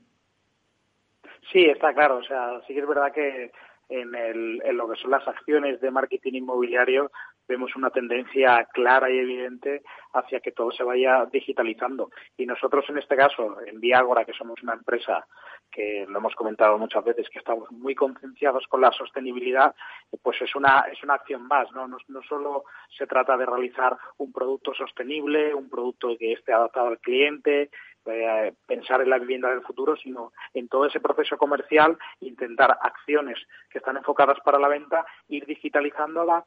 [1.52, 2.18] Sí, está claro.
[2.18, 3.52] O sea, sí que es verdad que
[3.90, 7.12] en, el, en lo que son las acciones de marketing inmobiliario
[7.48, 12.10] vemos una tendencia clara y evidente hacia que todo se vaya digitalizando.
[12.38, 15.28] Y nosotros, en este caso, en Viagora, que somos una empresa
[15.72, 19.74] que lo hemos comentado muchas veces, que estamos muy concienciados con la sostenibilidad,
[20.22, 21.72] pues es una, es una acción más.
[21.72, 21.88] ¿no?
[21.88, 27.00] No, solo se trata de realizar un producto sostenible, un producto que esté adaptado al
[27.00, 27.72] cliente,
[28.06, 33.40] eh, pensar en la vivienda del futuro, sino en todo ese proceso comercial, intentar acciones
[33.70, 36.44] que están enfocadas para la venta, ir digitalizándola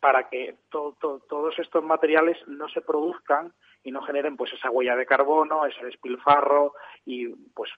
[0.00, 5.06] para que todos estos materiales no se produzcan y no generen pues esa huella de
[5.06, 7.70] carbono, ese despilfarro y pues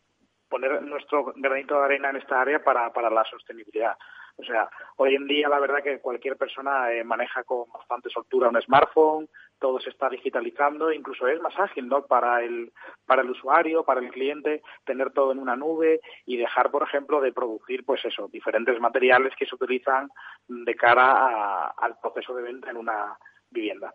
[0.52, 3.96] poner nuestro granito de arena en esta área para, para la sostenibilidad.
[4.36, 8.50] O sea, hoy en día la verdad que cualquier persona eh, maneja con bastante soltura
[8.50, 12.02] un smartphone, todo se está digitalizando, incluso es más ágil, ¿no?
[12.02, 12.70] Para el,
[13.06, 17.20] para el usuario, para el cliente, tener todo en una nube y dejar, por ejemplo,
[17.22, 20.10] de producir, pues eso, diferentes materiales que se utilizan
[20.48, 23.16] de cara al proceso de venta en una
[23.50, 23.94] vivienda.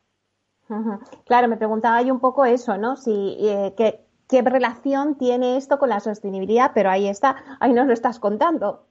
[1.26, 2.98] Claro, me preguntaba yo un poco eso, ¿no?
[2.98, 6.72] Si, eh, ¿qué, ¿Qué relación tiene esto con la sostenibilidad?
[6.74, 8.86] Pero ahí está, ahí nos lo estás contando.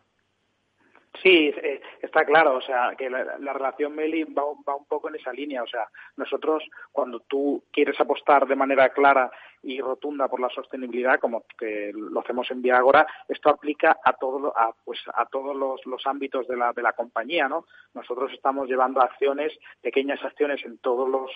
[1.22, 5.16] Sí, eh, está claro, o sea, que la, relación Meli va, va, un poco en
[5.16, 9.31] esa línea, o sea, nosotros cuando tú quieres apostar de manera clara
[9.66, 14.57] y rotunda por la sostenibilidad, como que lo hacemos en Viagora, esto aplica a todo,
[14.57, 17.66] a, pues a todos los, los ámbitos de la, de la compañía, ¿no?
[17.92, 19.52] Nosotros estamos llevando acciones,
[19.83, 21.33] pequeñas acciones en todos los,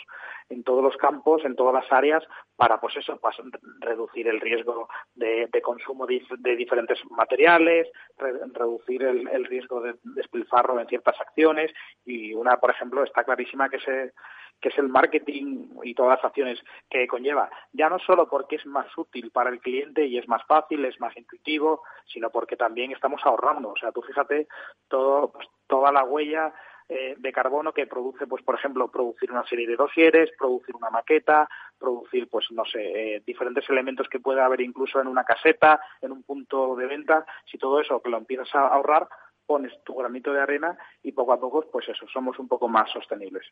[0.48, 2.22] en todos los campos, en todas las áreas,
[2.54, 3.36] para pues eso, pues,
[3.80, 10.78] reducir el riesgo de, de consumo de, diferentes materiales, reducir el, el riesgo de despilfarro
[10.78, 11.72] en ciertas acciones,
[12.04, 14.12] y una, por ejemplo, está clarísima que se
[14.60, 18.66] que es el marketing y todas las acciones que conlleva, ya no solo porque es
[18.66, 22.92] más útil para el cliente y es más fácil, es más intuitivo, sino porque también
[22.92, 23.70] estamos ahorrando.
[23.70, 24.48] O sea, tú fíjate
[24.88, 26.52] todo, pues, toda la huella
[26.92, 30.90] eh, de carbono que produce, pues por ejemplo, producir una serie de dosieres, producir una
[30.90, 32.80] maqueta, producir, pues no sé,
[33.14, 37.24] eh, diferentes elementos que pueda haber incluso en una caseta, en un punto de venta.
[37.44, 39.08] Si todo eso que lo empiezas a ahorrar,
[39.46, 42.90] pones tu granito de arena y poco a poco, pues eso, somos un poco más
[42.90, 43.46] sostenibles.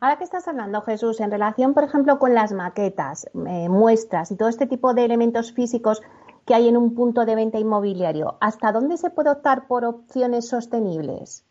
[0.00, 4.36] Ahora que estás hablando, Jesús, en relación, por ejemplo, con las maquetas, eh, muestras y
[4.36, 6.02] todo este tipo de elementos físicos
[6.46, 10.48] que hay en un punto de venta inmobiliario, ¿hasta dónde se puede optar por opciones
[10.48, 11.44] sostenibles?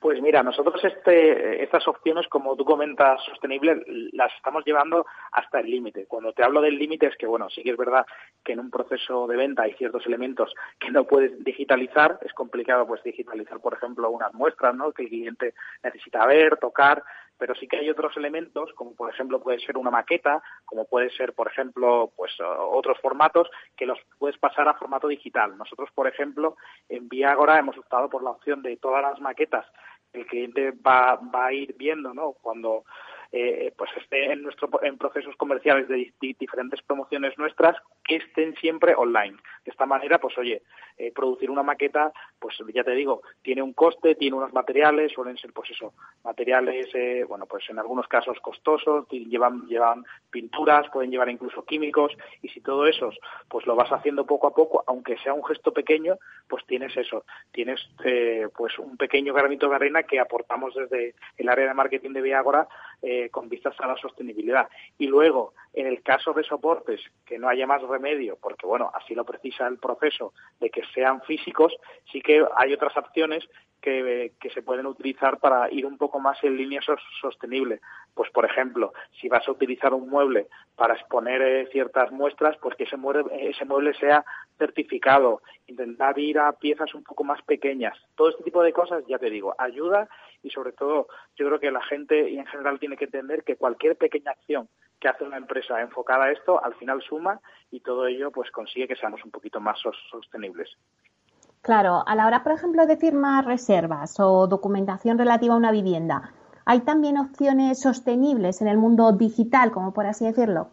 [0.00, 3.82] Pues mira, nosotros este, estas opciones, como tú comentas, sostenibles,
[4.12, 6.06] las estamos llevando hasta el límite.
[6.06, 8.06] Cuando te hablo del límite es que, bueno, sí que es verdad
[8.44, 12.16] que en un proceso de venta hay ciertos elementos que no puedes digitalizar.
[12.22, 14.92] Es complicado, pues, digitalizar, por ejemplo, unas muestras, ¿no?
[14.92, 17.02] Que el cliente necesita ver, tocar,
[17.38, 21.10] pero sí que hay otros elementos, como por ejemplo puede ser una maqueta, como puede
[21.10, 25.56] ser, por ejemplo, pues otros formatos que los puedes pasar a formato digital.
[25.56, 26.56] Nosotros, por ejemplo,
[26.88, 29.66] en Viagora hemos optado por la opción de todas las maquetas
[30.12, 32.32] que el cliente va, va a ir viendo, ¿no?
[32.32, 32.84] Cuando
[33.30, 38.94] eh, pues esté en nuestro en procesos comerciales de, diferentes promociones nuestras que estén siempre
[38.94, 39.36] online.
[39.66, 40.62] De esta manera, pues oye,
[40.96, 45.36] eh, producir una maqueta, pues ya te digo, tiene un coste, tiene unos materiales, suelen
[45.36, 45.92] ser pues eso,
[46.24, 52.16] materiales, eh, bueno, pues en algunos casos costosos, llevan llevan pinturas, pueden llevar incluso químicos
[52.40, 53.10] y si todo eso,
[53.48, 56.16] pues lo vas haciendo poco a poco, aunque sea un gesto pequeño,
[56.48, 57.86] pues tienes eso, tienes
[58.56, 62.66] pues un pequeño granito de arena que aportamos desde el área de marketing de Viagora
[63.18, 64.68] eh, con vistas a la sostenibilidad.
[64.96, 69.14] Y luego, en el caso de soportes, que no haya más remedio, porque bueno, así
[69.14, 71.74] lo precisa el proceso, de que sean físicos,
[72.12, 73.44] sí que hay otras opciones
[73.80, 76.80] que, se pueden utilizar para ir un poco más en línea
[77.20, 77.80] sostenible.
[78.14, 82.76] Pues, por ejemplo, si vas a utilizar un mueble para exponer eh, ciertas muestras, pues
[82.76, 84.24] que ese mueble, ese mueble sea
[84.58, 87.96] certificado, intentar ir a piezas un poco más pequeñas.
[88.16, 90.08] Todo este tipo de cosas, ya te digo, ayuda
[90.42, 93.56] y sobre todo yo creo que la gente y en general tiene que entender que
[93.56, 94.68] cualquier pequeña acción
[95.00, 98.88] que hace una empresa enfocada a esto al final suma y todo ello pues consigue
[98.88, 99.78] que seamos un poquito más
[100.10, 100.76] sostenibles.
[101.62, 106.32] Claro, a la hora, por ejemplo, de firmar reservas o documentación relativa a una vivienda,
[106.64, 110.70] ¿hay también opciones sostenibles en el mundo digital, como por así decirlo?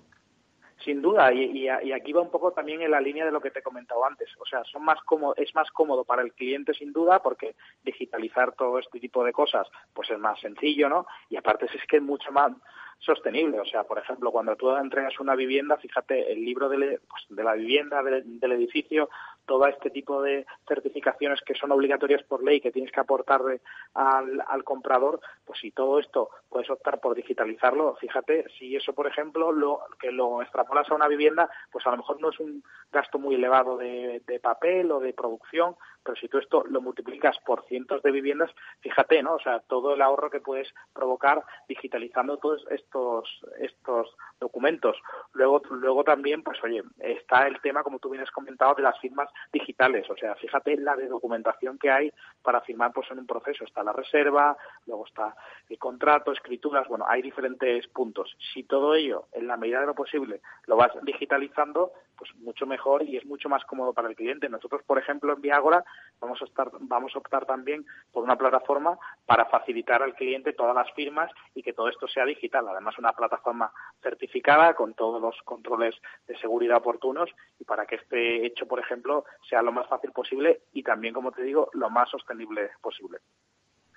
[0.86, 3.60] Sin duda, y, aquí va un poco también en la línea de lo que te
[3.60, 4.30] he comentado antes.
[4.40, 5.00] O sea, son más
[5.38, 9.68] es más cómodo para el cliente sin duda porque digitalizar todo este tipo de cosas
[9.94, 11.08] pues es más sencillo, ¿no?
[11.30, 12.52] Y aparte es que es mucho más
[13.00, 13.60] sostenible.
[13.60, 17.54] O sea, por ejemplo, cuando tú entregas una vivienda, fíjate, el libro de, pues, la
[17.54, 19.10] vivienda, del edificio,
[19.46, 23.62] todo este tipo de certificaciones que son obligatorias por ley, que tienes que aportarle
[23.94, 29.52] al, comprador, pues si todo esto puedes optar por digitalizarlo, fíjate, si eso, por ejemplo,
[29.52, 33.20] lo que lo extrapolas a una vivienda, pues a lo mejor no es un gasto
[33.20, 37.66] muy elevado de, de papel o de producción, pero si tú esto lo multiplicas por
[37.66, 39.36] cientos de viviendas, fíjate, ¿no?
[39.36, 43.28] O sea, todo el ahorro que puedes provocar digitalizando todos estos
[43.60, 44.96] estos documentos.
[45.34, 49.00] Luego luego también, pues oye, está el tema como tú bien has comentado de las
[49.00, 52.12] firmas digitales, o sea, fíjate la de documentación que hay
[52.44, 55.36] para firmar pues en un proceso, está la reserva, luego está
[55.70, 58.36] el contrato, escrituras, bueno, hay diferentes puntos.
[58.54, 63.04] Si todo ello en la medida de lo posible lo vas digitalizando, pues mucho mejor
[63.04, 64.50] y es mucho más cómodo para el cliente.
[64.50, 65.84] Nosotros, por ejemplo, en Viagora
[66.20, 70.76] vamos a estar, vamos a optar también por una plataforma para facilitar al cliente todas
[70.76, 72.68] las firmas y que todo esto sea digital.
[72.68, 75.96] Además, una plataforma certificada con todos los controles
[76.28, 80.62] de seguridad oportunos y para que este hecho, por ejemplo, sea lo más fácil posible
[80.74, 83.20] y también, como te digo, lo más sostenible posible.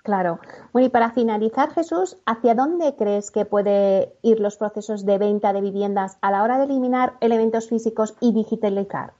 [0.03, 0.39] Claro.
[0.71, 5.53] Bueno, y para finalizar, Jesús, ¿hacia dónde crees que puede ir los procesos de venta
[5.53, 9.11] de viviendas a la hora de eliminar elementos físicos y digitalizar?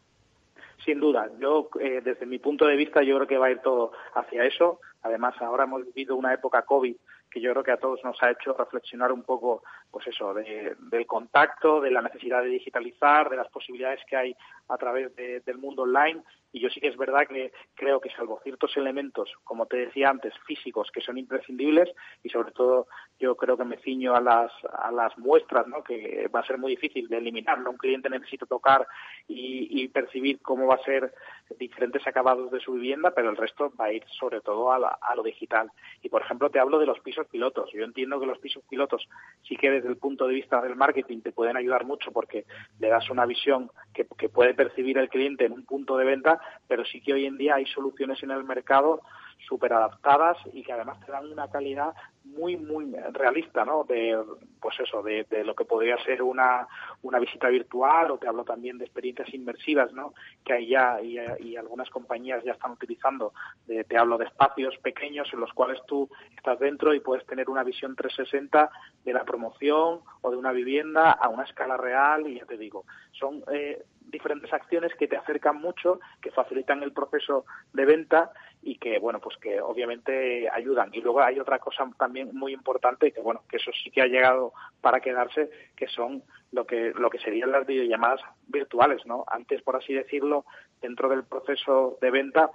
[0.85, 3.59] Sin duda, yo eh, desde mi punto de vista yo creo que va a ir
[3.59, 4.79] todo hacia eso.
[5.03, 6.95] Además, ahora hemos vivido una época COVID
[7.29, 9.61] que yo creo que a todos nos ha hecho reflexionar un poco,
[9.91, 14.35] pues eso, del contacto, de la necesidad de digitalizar, de las posibilidades que hay
[14.69, 16.23] a través del mundo online.
[16.51, 20.09] Y yo sí que es verdad que creo que salvo ciertos elementos, como te decía
[20.09, 21.89] antes, físicos, que son imprescindibles,
[22.23, 22.87] y sobre todo
[23.19, 25.83] yo creo que me ciño a las, a las muestras, ¿no?
[25.83, 27.59] que va a ser muy difícil de eliminar.
[27.67, 28.87] Un cliente necesita tocar
[29.27, 31.13] y, y percibir cómo va a ser
[31.57, 35.15] diferentes acabados de su vivienda, pero el resto va a ir sobre todo a, a
[35.15, 35.71] lo digital.
[36.01, 37.69] Y, por ejemplo, te hablo de los pisos pilotos.
[37.73, 39.07] Yo entiendo que los pisos pilotos
[39.47, 42.45] sí que desde el punto de vista del marketing te pueden ayudar mucho porque
[42.79, 46.37] le das una visión que, que puede percibir el cliente en un punto de venta,
[46.67, 49.01] pero sí que hoy en día hay soluciones en el mercado
[49.47, 53.83] súper adaptadas y que además te dan una calidad muy, muy realista, ¿no?
[53.83, 54.17] De,
[54.61, 56.67] pues eso, de, lo que podría ser una,
[57.01, 60.13] una visita virtual o te hablo también de experiencias inmersivas, ¿no?
[60.43, 61.17] Que hay ya y,
[61.55, 63.33] algunas compañías ya están utilizando.
[63.65, 67.63] te hablo de espacios pequeños en los cuales tú estás dentro y puedes tener una
[67.63, 68.69] visión 360
[69.03, 72.85] de la promoción o de una vivienda a una escala real y ya te digo,
[73.11, 78.77] son eh, diferentes acciones que te acercan mucho, que facilitan el proceso de venta y
[78.77, 80.89] que, bueno, pues que obviamente ayudan.
[80.93, 84.07] Y luego hay otra cosa también muy importante, que bueno, que eso sí que ha
[84.07, 89.23] llegado para quedarse, que son lo que, lo que serían las videollamadas virtuales, ¿no?
[89.27, 90.45] Antes, por así decirlo,
[90.81, 92.51] dentro del proceso de venta,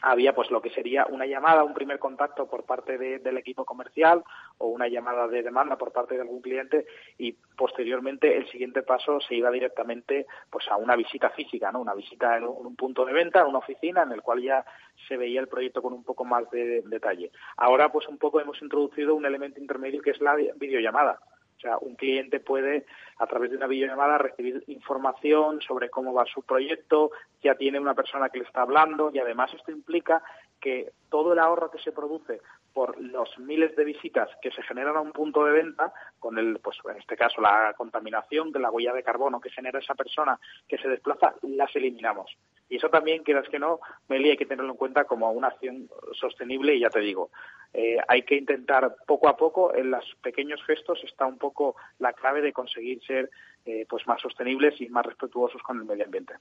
[0.00, 4.22] había pues lo que sería una llamada, un primer contacto por parte del equipo comercial
[4.58, 6.86] o una llamada de demanda por parte de algún cliente
[7.18, 11.80] y posteriormente el siguiente paso se iba directamente pues a una visita física, ¿no?
[11.80, 14.64] Una visita en un punto de venta, en una oficina en el cual ya
[15.06, 17.30] se veía el proyecto con un poco más de detalle.
[17.56, 21.20] Ahora pues un poco hemos introducido un elemento intermedio que es la videollamada
[21.58, 22.86] o sea, un cliente puede,
[23.18, 27.10] a través de una videollamada, recibir información sobre cómo va su proyecto,
[27.42, 30.22] ya tiene una persona que le está hablando y además esto implica
[30.60, 32.40] que todo el ahorro que se produce
[32.72, 36.60] por los miles de visitas que se generan a un punto de venta, con el,
[36.60, 40.38] pues en este caso la contaminación de la huella de carbono que genera esa persona
[40.68, 42.36] que se desplaza, las eliminamos.
[42.68, 45.88] Y eso también, quieras que no, Meli, hay que tenerlo en cuenta como una acción
[46.12, 47.30] sostenible y ya te digo,
[47.72, 52.12] eh, hay que intentar poco a poco, en los pequeños gestos está un poco la
[52.12, 53.30] clave de conseguir ser
[53.64, 56.34] eh, pues más sostenibles y más respetuosos con el medio ambiente.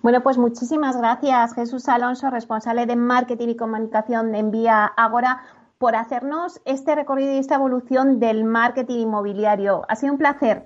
[0.00, 5.42] Bueno, pues muchísimas gracias, Jesús Alonso, responsable de marketing y comunicación de Envía Agora,
[5.78, 9.84] por hacernos este recorrido y esta evolución del marketing inmobiliario.
[9.88, 10.64] Ha sido un placer.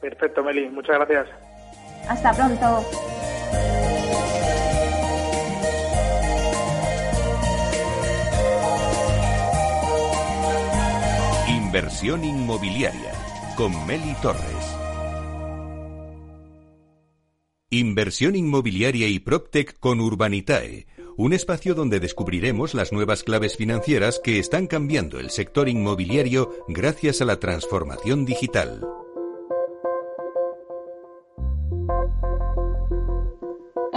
[0.00, 0.68] Perfecto, Meli.
[0.68, 1.28] Muchas gracias.
[2.08, 3.21] Hasta pronto.
[11.72, 13.14] Inversión inmobiliaria
[13.56, 14.76] con Meli Torres.
[17.70, 24.38] Inversión inmobiliaria y PropTech con Urbanitae, un espacio donde descubriremos las nuevas claves financieras que
[24.38, 28.86] están cambiando el sector inmobiliario gracias a la transformación digital.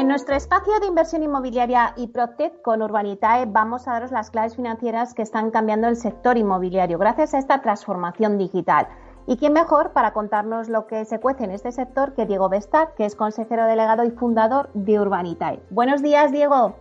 [0.05, 4.55] En nuestro espacio de inversión inmobiliaria y PropTech con Urbanitae vamos a daros las claves
[4.55, 8.87] financieras que están cambiando el sector inmobiliario gracias a esta transformación digital.
[9.25, 12.93] ¿Y quién mejor para contarnos lo que se cuece en este sector que Diego Bestac,
[12.93, 15.59] que es consejero delegado y fundador de Urbanitae?
[15.71, 16.75] Buenos días, Diego.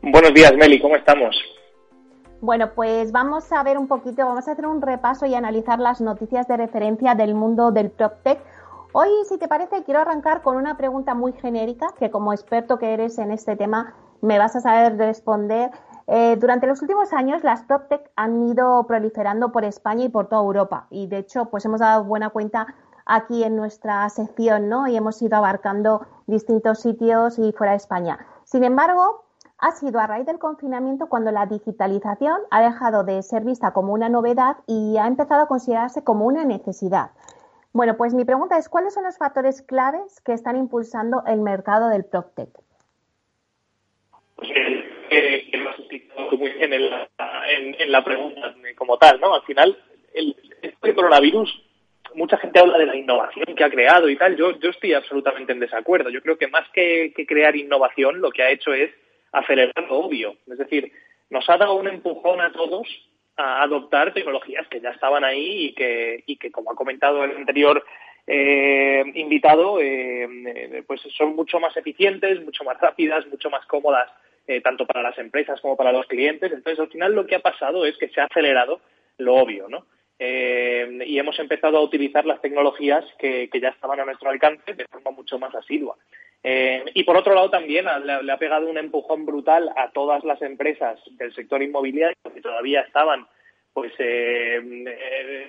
[0.00, 1.36] Buenos días, Meli, ¿cómo estamos?
[2.40, 6.00] Bueno, pues vamos a ver un poquito, vamos a hacer un repaso y analizar las
[6.00, 8.38] noticias de referencia del mundo del PropTech.
[8.98, 12.94] Hoy, si te parece, quiero arrancar con una pregunta muy genérica que como experto que
[12.94, 15.70] eres en este tema me vas a saber responder
[16.06, 20.40] eh, durante los últimos años, las PropTech han ido proliferando por España y por toda
[20.40, 20.86] Europa.
[20.88, 22.68] Y de hecho, pues hemos dado buena cuenta
[23.04, 24.86] aquí en nuestra sección, ¿no?
[24.86, 28.18] Y hemos ido abarcando distintos sitios y fuera de España.
[28.44, 29.26] Sin embargo,
[29.58, 33.92] ha sido a raíz del confinamiento cuando la digitalización ha dejado de ser vista como
[33.92, 37.10] una novedad y ha empezado a considerarse como una necesidad.
[37.76, 41.90] Bueno, pues mi pregunta es, ¿cuáles son los factores claves que están impulsando el mercado
[41.90, 42.48] del PropTech?
[44.34, 44.48] Pues
[45.10, 47.06] que, lo has explicado muy bien en la,
[47.50, 49.34] en, la, pregunta como tal, ¿no?
[49.34, 49.76] Al final,
[50.14, 51.64] el, este coronavirus,
[52.14, 54.38] mucha gente habla de la innovación que ha creado y tal.
[54.38, 56.08] Yo, yo estoy absolutamente en desacuerdo.
[56.08, 58.90] Yo creo que más que, crear innovación, lo que ha hecho es
[59.32, 60.34] acelerar lo obvio.
[60.46, 60.90] Es decir,
[61.28, 62.88] nos ha dado un empujón a todos
[63.36, 67.36] a adoptar tecnologías que ya estaban ahí y que, y que como ha comentado el
[67.36, 67.84] anterior
[68.26, 74.10] eh, invitado, eh, pues son mucho más eficientes, mucho más rápidas, mucho más cómodas
[74.48, 76.52] eh, tanto para las empresas como para los clientes.
[76.52, 78.80] Entonces, al final lo que ha pasado es que se ha acelerado
[79.18, 79.86] lo obvio, ¿no?
[80.18, 84.86] Eh, y hemos empezado a utilizar las tecnologías que, ya estaban a nuestro alcance de
[84.86, 85.96] forma mucho más asidua.
[86.42, 90.40] Eh, y por otro lado también le, ha pegado un empujón brutal a todas las
[90.42, 93.26] empresas del sector inmobiliario que todavía estaban,
[93.72, 93.92] pues,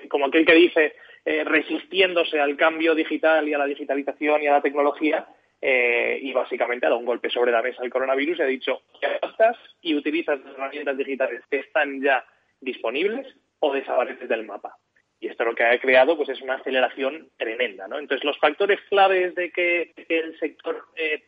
[0.09, 4.61] como aquel que dice, resistiéndose al cambio digital y a la digitalización y a la
[4.61, 5.27] tecnología
[5.59, 8.81] eh, y básicamente ha dado un golpe sobre la mesa al coronavirus y ha dicho
[8.99, 12.23] que adaptas y utilizas las herramientas digitales que están ya
[12.61, 13.25] disponibles
[13.59, 14.77] o desapareces del mapa.
[15.19, 17.87] Y esto lo que ha creado pues es una aceleración tremenda.
[17.87, 17.97] ¿no?
[17.97, 21.23] Entonces, los factores claves de que, el sector eh,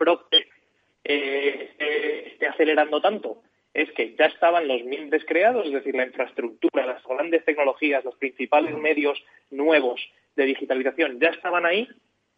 [1.04, 3.42] eh, esté acelerando tanto
[3.74, 8.16] es que ya estaban los miembros creados, es decir, la infraestructura, las grandes tecnologías, los
[8.16, 10.02] principales medios nuevos
[10.36, 11.88] de digitalización ya estaban ahí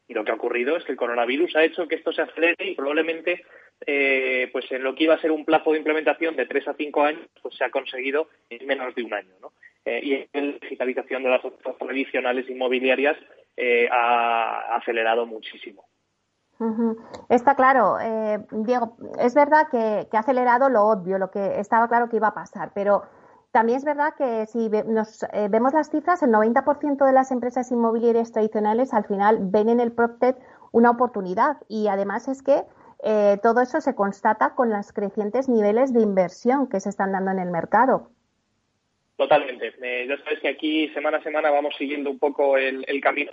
[0.08, 2.72] y lo que ha ocurrido es que el coronavirus ha hecho que esto se acelere
[2.72, 3.46] y probablemente
[3.88, 6.74] eh, pues en lo que iba a ser un plazo de implementación de tres a
[6.74, 9.34] cinco años, pues se ha conseguido en menos de un año.
[9.42, 9.54] ¿no?
[9.86, 13.18] Eh, y la digitalización de las otras tradicionales inmobiliarias
[13.58, 15.86] eh, ha acelerado muchísimo.
[17.28, 17.98] Está claro,
[18.52, 22.28] Diego, es verdad que, que, ha acelerado lo obvio, lo que estaba claro que iba
[22.28, 23.02] a pasar, pero
[23.52, 27.70] también es verdad que si nos eh, vemos las cifras, el 90% de las empresas
[27.72, 30.38] inmobiliarias tradicionales al final ven en el PropTech
[30.72, 32.64] una oportunidad y además es que
[33.04, 37.32] eh, todo eso se constata con los crecientes niveles de inversión que se están dando
[37.32, 38.10] en el mercado.
[39.22, 39.74] Totalmente.
[39.84, 43.32] Eh, ya sabes que aquí semana a semana vamos siguiendo un poco el, camino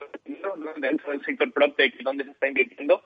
[0.77, 3.05] dentro del sector PropTech y dónde se está invirtiendo.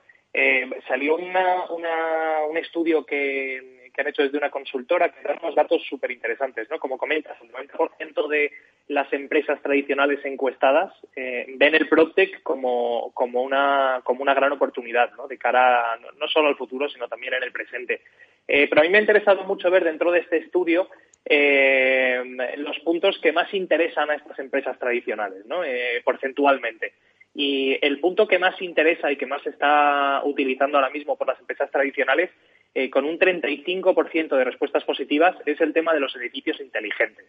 [0.89, 6.69] salió un estudio que han hecho desde una consultora que dan unos datos súper interesantes,
[6.71, 6.79] ¿no?
[6.79, 8.53] Como comentas, el 90% de
[8.89, 15.13] las empresas tradicionales encuestadas eh, ven el PropTech como, como, una, como una gran oportunidad,
[15.17, 15.29] ¿no?
[15.29, 18.03] De cara no, solo al futuro, sino también en el presente.
[18.49, 20.89] Eh, pero a mí me ha interesado mucho ver dentro de este estudio
[21.25, 22.23] eh,
[22.57, 25.63] los puntos que más interesan a estas empresas tradicionales, ¿no?
[26.05, 26.95] porcentualmente.
[27.35, 31.27] Y el punto que más interesa y que más se está utilizando ahora mismo por
[31.27, 32.31] las empresas tradicionales
[32.75, 37.27] eh, con un 35% de respuestas positivas, es el tema de los edificios inteligentes.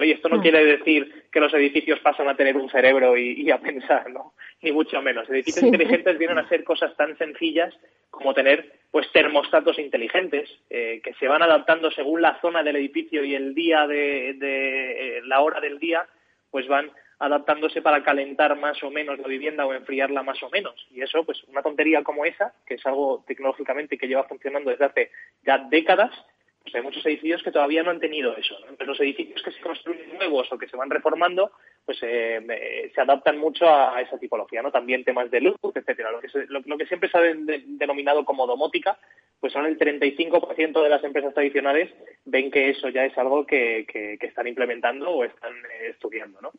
[0.00, 0.42] Y esto no mm.
[0.42, 4.32] quiere decir que los edificios pasan a tener un cerebro y, a pensar, ¿no?
[4.62, 5.28] Ni mucho menos.
[5.28, 7.74] Edificios inteligentes vienen a ser cosas tan sencillas
[8.10, 13.24] como tener pues termostatos inteligentes eh, que se van adaptando según la zona del edificio
[13.24, 16.06] y el día de, eh, la hora del día,
[16.50, 20.74] pues van adaptándose para calentar más o menos la vivienda o enfriarla más o menos.
[20.90, 24.86] Y eso, pues una tontería como esa, que es algo tecnológicamente que lleva funcionando desde
[24.86, 25.10] hace
[25.44, 26.12] ya décadas,
[26.62, 28.56] pues hay muchos edificios que todavía no han tenido eso.
[28.78, 31.52] los edificios que se construyen nuevos o que se van reformando,
[31.84, 34.70] pues eh, se adaptan mucho a, esa tipología, ¿no?
[34.70, 36.12] También temas de luz, etcétera.
[36.12, 38.96] Lo que, lo, que siempre se ha denominado como domótica,
[39.40, 41.90] pues son el 35% de las empresas tradicionales
[42.24, 46.52] ven que eso ya es algo que, que, están implementando o están eh, estudiando, ¿no?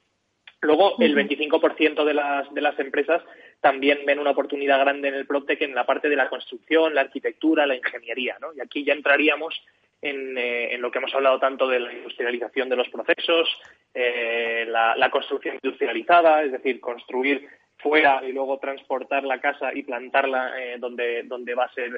[0.62, 3.22] Luego, el 25% de las, de las empresas
[3.60, 7.02] también ven una oportunidad grande en el PropTech en la parte de la construcción, la
[7.02, 8.54] arquitectura, la ingeniería, ¿no?
[8.54, 9.62] Y aquí ya entraríamos
[10.04, 13.48] eh, en, lo que hemos hablado tanto de la industrialización de los procesos,
[13.94, 17.48] eh, la, construcción industrializada, es decir, construir
[17.78, 21.92] fuera y luego transportar la casa y plantarla eh, donde donde va a ser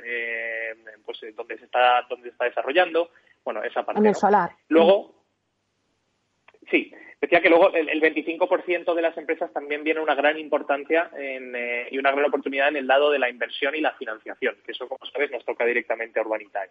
[1.06, 3.10] pues donde se está donde se está desarrollando.
[3.44, 4.52] Bueno esa parte en el solar.
[4.70, 5.14] Luego
[6.70, 6.92] sí
[7.26, 11.98] Decía que luego el, 25% de las empresas también viene una gran importancia eh, y
[11.98, 15.04] una gran oportunidad en el lado de la inversión y la financiación, que eso, como
[15.12, 16.70] sabes, nos toca directamente a Urbanitae.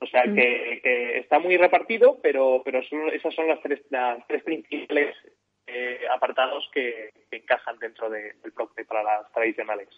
[0.00, 0.34] O sea, mm.
[0.36, 2.82] que, está muy repartido, pero, pero
[3.12, 5.16] esas son las tres, las tres principales
[5.66, 9.88] eh, apartados que, encajan dentro del PROCTE para las tradicionales.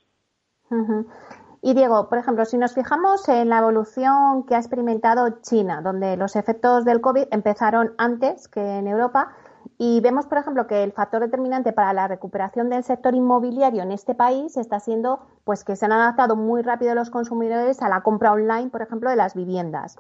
[1.63, 6.17] Y Diego, por ejemplo, si nos fijamos en la evolución que ha experimentado China, donde
[6.17, 9.37] los efectos del COVID empezaron antes que en Europa,
[9.77, 13.93] y vemos, por ejemplo, que el factor determinante para la recuperación del sector inmobiliario en
[13.93, 18.03] este país está siendo pues que se han adaptado muy rápido los consumidores a la
[18.03, 19.99] compra online, por ejemplo, de las viviendas.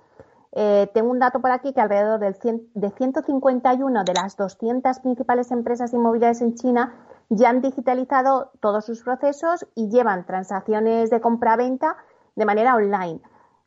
[0.53, 2.37] Eh, tengo un dato por aquí que alrededor del
[2.75, 6.95] de 151 de las 200 principales empresas inmobiliarias en China
[7.29, 11.97] ya han digitalizado todos sus procesos y llevan transacciones de compra-venta
[12.35, 13.21] de manera online.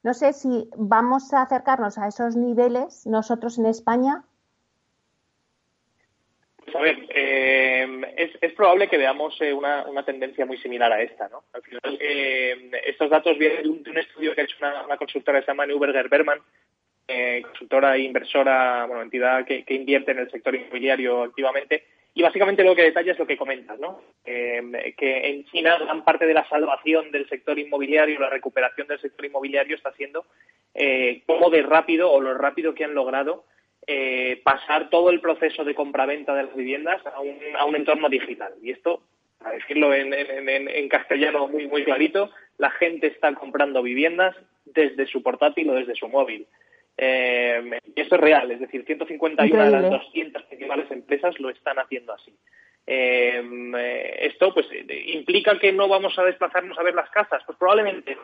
[0.04, 4.24] No sé si vamos a acercarnos a esos niveles nosotros en España
[6.76, 7.88] a ver, eh,
[8.42, 11.44] es, probable que veamos eh, una, tendencia muy similar a esta, ¿no?
[11.54, 15.46] Al final, eh, estos datos vienen de un, estudio que ha hecho una, consultora que
[15.46, 16.40] se llama Neuberger Berman,
[17.44, 22.76] consultora e inversora, bueno, entidad que, invierte en el sector inmobiliario activamente, y básicamente lo
[22.76, 24.02] que detalla es lo que comentas, ¿no?
[24.24, 29.26] que en China gran parte de la salvación del sector inmobiliario, la recuperación del sector
[29.26, 30.26] inmobiliario está siendo
[31.26, 33.46] cómo de rápido o lo rápido que han logrado
[33.94, 38.08] eh, pasar todo el proceso de compraventa de las viviendas a un, a un entorno
[38.08, 38.54] digital.
[38.62, 39.04] Y esto,
[39.42, 44.34] a decirlo en, en, castellano muy, muy clarito, la gente está comprando viviendas
[44.64, 46.48] desde su portátil o desde su móvil.
[46.98, 51.78] Eh, y esto es real, es decir, 151 de las 200 principales empresas lo están
[51.78, 52.34] haciendo así.
[52.88, 54.68] Eh, esto pues
[55.08, 58.18] implica que no vamos a desplazarnos a ver las casas, pues probablemente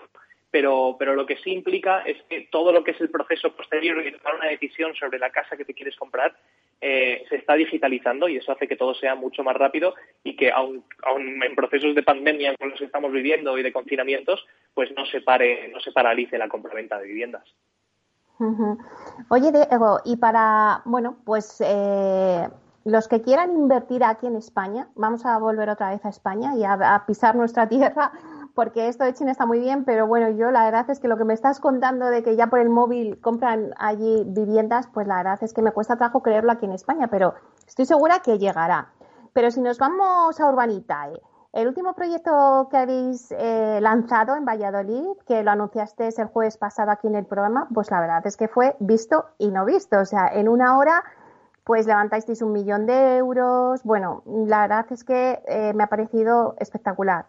[0.51, 4.05] pero, pero lo que sí implica es que todo lo que es el proceso posterior
[4.05, 6.35] y tomar una decisión sobre la casa que te quieres comprar
[6.79, 10.51] eh, se está digitalizando y eso hace que todo sea mucho más rápido y que
[10.51, 10.83] aun,
[11.43, 15.21] en procesos de pandemia como los que estamos viviendo y de confinamientos, pues no se
[15.21, 17.43] pare, no se paralice la compraventa de viviendas.
[19.29, 22.47] Oye, Diego, y para, bueno, pues eh,
[22.85, 26.63] los que quieran invertir aquí en España, vamos a volver otra vez a España y
[26.63, 28.11] a pisar nuestra tierra
[28.57, 31.15] porque esto de China está muy bien, pero bueno, yo la verdad es que lo
[31.15, 35.17] que me estás contando de que ya por el móvil compran allí viviendas, pues la
[35.17, 37.35] verdad es que me cuesta trabajo creerlo aquí en España, pero
[37.67, 38.89] estoy segura que llegará.
[39.33, 41.21] Pero si nos vamos a Urbanitae,
[41.53, 46.89] el último proyecto que habéis eh, lanzado en Valladolid, que lo anunciaste el jueves pasado
[46.89, 49.99] aquí en el programa, pues la verdad es que fue visto y no visto.
[49.99, 51.03] O sea, en una hora
[51.63, 53.83] pues levantasteis un millón de euros.
[53.83, 57.27] Bueno, la verdad es que eh, me ha parecido espectacular.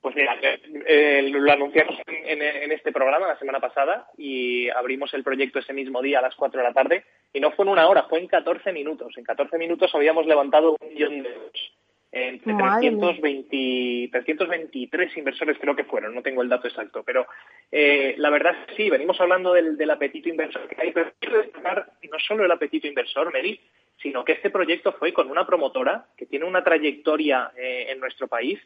[0.00, 5.58] Pues mira, eh, lo anunciamos en, este programa la semana pasada y abrimos el proyecto
[5.58, 8.04] ese mismo día a las 4 de la tarde y no fue en una hora,
[8.04, 9.12] fue en 14 minutos.
[9.16, 11.72] En 14 minutos habíamos levantado un millón de euros.
[12.10, 17.26] Entre 320, 323 inversores creo que fueron, no tengo el dato exacto, pero
[17.70, 21.42] eh, la verdad es que sí, venimos hablando del, apetito inversor que hay, pero quiero
[21.42, 23.60] destacar no solo el apetito inversor, Mary,
[24.00, 28.26] sino que este proyecto fue con una promotora que tiene una trayectoria eh, en nuestro
[28.26, 28.58] país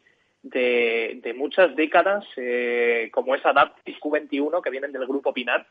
[0.43, 5.65] de, muchas décadas, eh, como es Adaptis Q21, que vienen del grupo Pinar.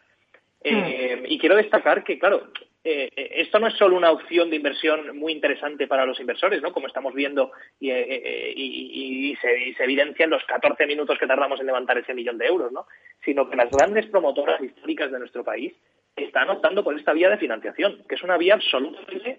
[0.65, 1.25] Eh, mm.
[1.33, 2.51] Y quiero destacar que, claro,
[2.85, 6.61] eh, eh, esto no es solo una opción de inversión muy interesante para los inversores,
[6.61, 6.73] ¿no?
[6.73, 11.67] Como estamos viendo y, eh, se, se, evidencia en los 14 minutos que tardamos en
[11.67, 12.87] levantar ese millón de euros, ¿no?
[13.25, 15.73] Sino que las grandes promotoras históricas de nuestro país
[16.17, 19.39] están optando por esta vía de financiación, que es una vía absolutamente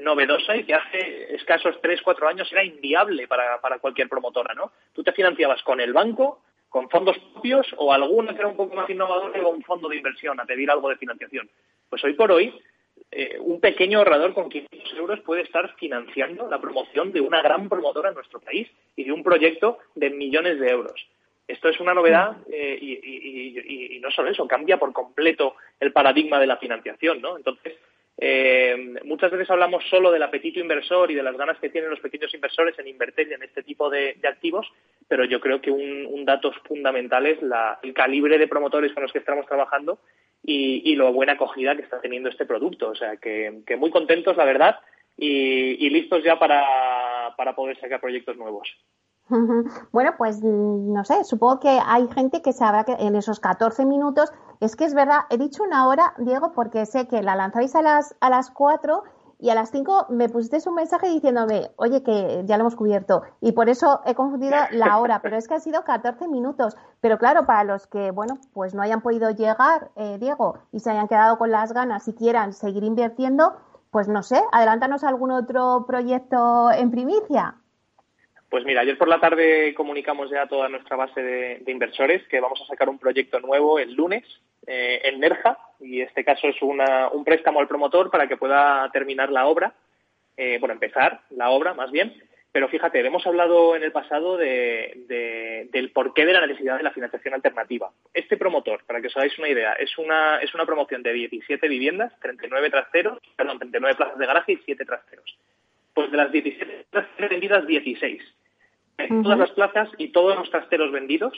[0.00, 4.72] novedosa y que hace escasos 3, 4 años era inviable para, para cualquier promotora, ¿no?
[4.92, 6.42] Tú te financiabas con el banco,
[6.74, 9.96] con fondos propios o alguna que era un poco más innovadora o un fondo de
[9.96, 11.48] inversión a pedir algo de financiación.
[11.88, 12.52] Pues hoy por hoy,
[13.12, 17.68] eh, un pequeño ahorrador con 500 euros puede estar financiando la promoción de una gran
[17.68, 21.06] promotora en nuestro país y de un proyecto de millones de euros.
[21.46, 26.48] Esto es una novedad eh, y, no solo eso, cambia por completo el paradigma de
[26.48, 27.36] la financiación, ¿no?
[27.36, 27.74] Entonces,
[28.16, 32.00] eh, muchas veces hablamos solo del apetito inversor y de las ganas que tienen los
[32.00, 34.66] pequeños inversores en invertir en este tipo de, activos,
[35.08, 37.38] pero yo creo que un, dato fundamental es
[37.82, 39.98] el calibre de promotores con los que estamos trabajando
[40.42, 42.90] y, y, lo buena acogida que está teniendo este producto.
[42.90, 44.78] O sea, que, muy contentos, la verdad,
[45.18, 48.68] y, listos ya para, para poder sacar proyectos nuevos.
[49.90, 54.30] Bueno, pues no sé, supongo que hay gente que sabrá que en esos 14 minutos,
[54.60, 57.82] es que es verdad, he dicho una hora, Diego, porque sé que la lanzáis a
[57.82, 59.02] las, a las 4
[59.38, 63.22] y a las 5 me pusiste un mensaje diciéndome, oye, que ya lo hemos cubierto.
[63.40, 66.76] Y por eso he confundido la hora, pero es que ha sido 14 minutos.
[67.00, 70.90] Pero claro, para los que, bueno, pues no hayan podido llegar, eh, Diego, y se
[70.90, 73.54] hayan quedado con las ganas y quieran seguir invirtiendo,
[73.90, 77.56] pues no sé, adelántanos algún otro proyecto en primicia.
[78.54, 82.38] Pues mira, ayer por la tarde comunicamos ya a toda nuestra base de, inversores que
[82.38, 84.22] vamos a sacar un proyecto nuevo el lunes
[84.64, 89.32] eh, en Nerja y este caso es un préstamo al promotor para que pueda terminar
[89.32, 89.74] la obra,
[90.36, 92.14] eh, bueno, empezar la obra más bien.
[92.52, 96.92] Pero fíjate, hemos hablado en el pasado de, del porqué de la necesidad de la
[96.92, 97.90] financiación alternativa.
[98.12, 101.66] Este promotor, para que os hagáis una idea, es una, es una promoción de 17
[101.66, 105.38] viviendas, 39 trasteros, perdón, 39 plazas de garaje y 7 trasteros.
[105.92, 108.22] Pues de las 17 trasteros vendidas, 16
[108.98, 111.32] en todas las plazas y todos los trasteros vendidos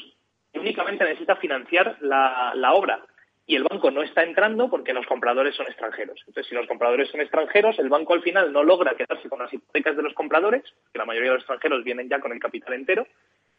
[0.58, 3.00] únicamente necesita financiar la, obra
[3.46, 6.18] y el banco no está entrando porque los compradores son extranjeros.
[6.26, 9.52] Entonces, si los compradores son extranjeros, el banco al final no logra quedarse con las
[9.52, 12.74] hipotecas de los compradores, que la mayoría de los extranjeros vienen ya con el capital
[12.74, 13.06] entero,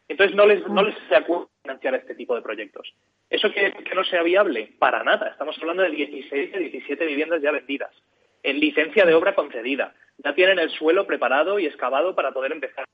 [0.08, 2.92] entonces no les, no les se acuerda financiar este tipo de proyectos.
[3.30, 4.74] ¿Eso quiere que no sea viable?
[4.78, 5.28] Para nada.
[5.28, 7.94] Estamos hablando de 16 de 17 viviendas ya vendidas,
[8.42, 9.94] en licencia de obra concedida.
[10.18, 12.84] Ya tienen el suelo preparado y excavado para poder empezar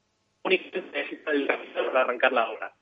[0.44, 2.72] únicamente necesita el capital para arrancar la obra.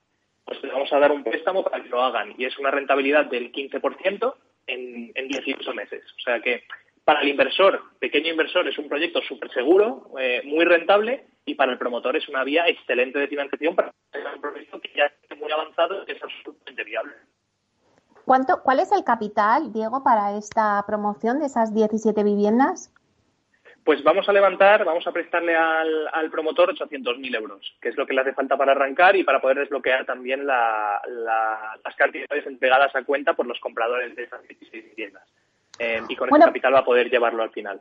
[0.45, 3.27] Pues le vamos a dar un préstamo para que lo hagan y es una rentabilidad
[3.27, 4.35] del 15%
[4.67, 6.05] en, en 18 meses.
[6.19, 6.65] O sea que
[7.05, 11.73] para el inversor, pequeño inversor, es un proyecto súper seguro, eh, muy rentable y para
[11.73, 13.93] el promotor es una vía excelente de financiación para
[14.35, 17.13] un proyecto que ya esté muy avanzado y que es absolutamente viable.
[18.25, 22.93] ¿Cuánto, ¿Cuál es el capital, Diego, para esta promoción de esas 17 viviendas?
[23.85, 28.07] Pues vamos a levantar, vamos a prestarle al, al promotor 800.000 euros, que es lo
[28.07, 33.03] que le hace falta para arrancar y para poder desbloquear también las cantidades entregadas a
[33.03, 35.25] cuenta por los compradores de esas 16 viviendas.
[35.79, 37.81] Eh, y con ese capital va a poder llevarlo al final.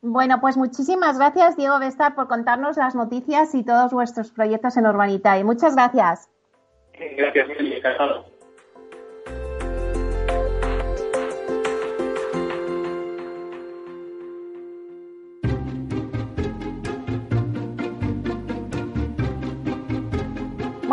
[0.00, 4.86] Bueno, pues muchísimas gracias, Diego Vestar, por contarnos las noticias y todos vuestros proyectos en
[4.86, 5.38] Urbanita.
[5.38, 6.30] Y muchas gracias.
[6.94, 8.35] Gracias, Meli, encantado.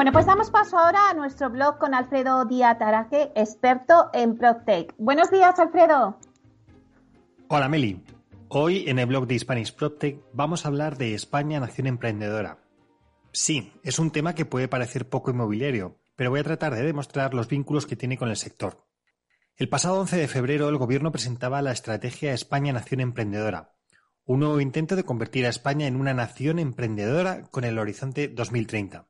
[0.03, 4.93] Bueno, pues damos paso ahora a nuestro blog con Alfredo Díaz Araje, experto en PropTech.
[4.97, 6.19] Buenos días, Alfredo.
[7.47, 8.03] Hola, Meli.
[8.49, 12.57] Hoy en el blog de Spanish PropTech vamos a hablar de España Nación Emprendedora.
[13.31, 17.33] Sí, es un tema que puede parecer poco inmobiliario, pero voy a tratar de demostrar
[17.33, 18.85] los vínculos que tiene con el sector.
[19.55, 23.71] El pasado 11 de febrero el Gobierno presentaba la estrategia España Nación Emprendedora,
[24.25, 29.07] un nuevo intento de convertir a España en una nación emprendedora con el horizonte 2030.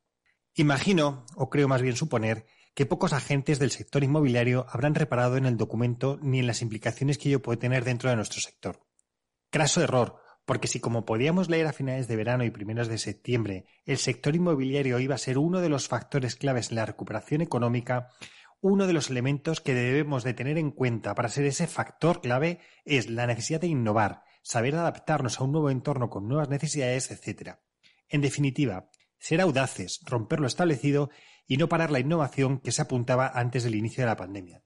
[0.56, 2.45] Imagino, o creo más bien suponer,
[2.76, 7.18] que pocos agentes del sector inmobiliario habrán reparado en el documento ni en las implicaciones
[7.18, 8.86] que ello puede tener dentro de nuestro sector.
[9.49, 13.66] Craso error, porque si como podíamos leer a finales de verano y primeros de septiembre,
[13.86, 18.10] el sector inmobiliario iba a ser uno de los factores claves en la recuperación económica,
[18.62, 22.60] uno de los elementos que debemos de tener en cuenta para ser ese factor clave
[22.86, 27.58] es la necesidad de innovar, saber adaptarnos a un nuevo entorno con nuevas necesidades, etc.
[28.08, 28.89] En definitiva,
[29.24, 31.10] ser audaces, romper lo establecido
[31.48, 34.64] y no parar la innovación que se apuntaba antes del inicio de la pandemia.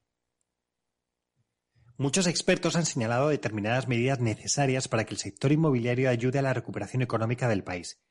[1.96, 6.56] Muchos expertos han señalado determinadas medidas necesarias para que el sector inmobiliario ayude a la
[6.56, 8.02] recuperación económica del país.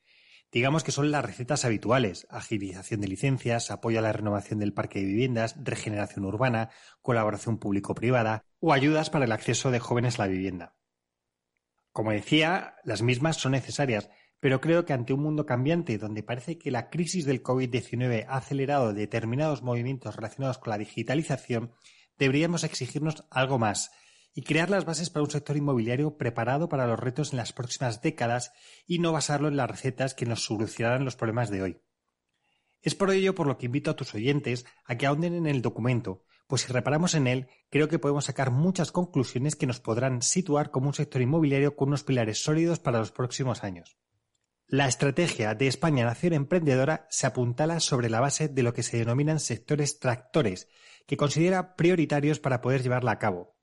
[0.49, 4.99] Digamos que son las recetas habituales, agilización de licencias, apoyo a la renovación del parque
[4.99, 6.69] de viviendas, regeneración urbana,
[7.01, 10.77] colaboración público-privada o ayudas para el acceso de jóvenes a la vivienda.
[11.91, 16.57] Como decía, las mismas son necesarias, pero creo que ante un mundo cambiante donde parece
[16.57, 21.71] que la crisis del COVID-19 ha acelerado determinados movimientos relacionados con la digitalización,
[22.17, 23.91] deberíamos exigirnos algo más
[24.33, 28.01] y crear las bases para un sector inmobiliario preparado para los retos en las próximas
[28.01, 28.51] décadas
[28.85, 31.81] y no basarlo en las recetas que nos solucionarán los problemas de hoy.
[32.81, 35.63] Es por ello por lo que invito a tus oyentes a que ahonden en el
[35.63, 40.21] documento, pues si reparamos en él, creo que podemos sacar muchas conclusiones que nos podrán
[40.21, 43.97] situar como un sector inmobiliario con unos pilares sólidos para los próximos años.
[44.69, 48.97] La estrategia de España Nación Emprendedora se apuntala sobre la base de lo que se
[48.97, 50.67] denominan sectores tractores,
[51.05, 53.55] que considera prioritarios para poder llevarla a cabo.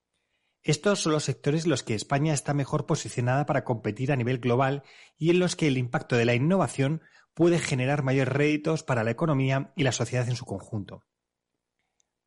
[0.63, 4.39] Estos son los sectores en los que España está mejor posicionada para competir a nivel
[4.39, 4.83] global
[5.19, 7.03] y en los que el impacto de la innovación
[7.35, 11.03] puede generar mayores réditos para la economía y la sociedad en su conjunto.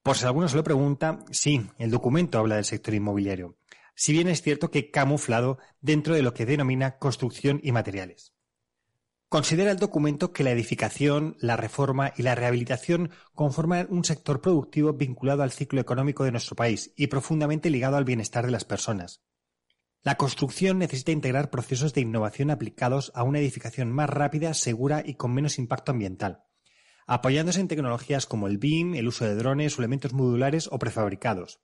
[0.04, 3.58] Por si alguno se lo pregunta, sí, el documento habla del sector inmobiliario,
[3.96, 8.37] si bien es cierto que camuflado dentro de lo que denomina construcción y materiales.
[9.30, 14.94] Considera el documento que la edificación, la reforma y la rehabilitación conforman un sector productivo
[14.94, 19.22] vinculado al ciclo económico de nuestro país y profundamente ligado al bienestar de las personas.
[20.02, 25.16] La construcción necesita integrar procesos de innovación aplicados a una edificación más rápida, segura y
[25.16, 26.46] con menos impacto ambiental,
[27.06, 31.60] apoyándose en tecnologías como el BIM, el uso de drones o elementos modulares o prefabricados.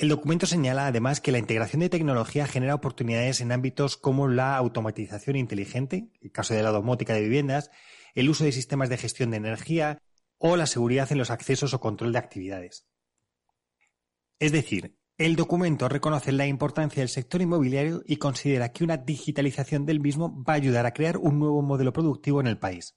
[0.00, 4.56] El documento señala además que la integración de tecnología genera oportunidades en ámbitos como la
[4.56, 7.70] automatización inteligente, el caso de la domótica de viviendas,
[8.14, 10.00] el uso de sistemas de gestión de energía
[10.38, 12.86] o la seguridad en los accesos o control de actividades.
[14.38, 19.84] Es decir, el documento reconoce la importancia del sector inmobiliario y considera que una digitalización
[19.84, 22.96] del mismo va a ayudar a crear un nuevo modelo productivo en el país.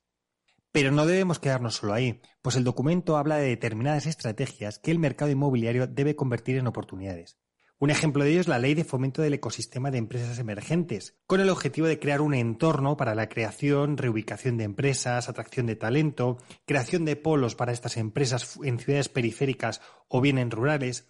[0.73, 4.97] Pero no debemos quedarnos solo ahí, pues el documento habla de determinadas estrategias que el
[4.97, 7.37] mercado inmobiliario debe convertir en oportunidades.
[7.77, 11.41] Un ejemplo de ello es la Ley de Fomento del Ecosistema de Empresas Emergentes, con
[11.41, 16.39] el objetivo de crear un entorno para la creación, reubicación de empresas, atracción de talento,
[16.65, 21.07] creación de polos para estas empresas en ciudades periféricas o bien en rurales.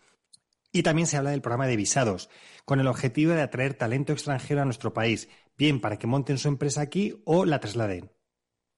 [0.73, 2.29] Y también se habla del programa de visados,
[2.65, 6.49] con el objetivo de atraer talento extranjero a nuestro país, bien para que monten su
[6.49, 8.11] empresa aquí o la trasladen.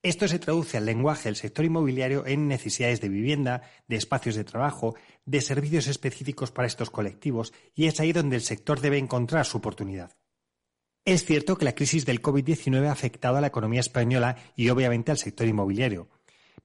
[0.06, 4.44] Esto se traduce al lenguaje del sector inmobiliario en necesidades de vivienda, de espacios de
[4.44, 4.94] trabajo,
[5.26, 9.58] de servicios específicos para estos colectivos, y es ahí donde el sector debe encontrar su
[9.58, 10.12] oportunidad.
[11.06, 15.10] Es cierto que la crisis del COVID-19 ha afectado a la economía española y obviamente
[15.10, 16.08] al sector inmobiliario,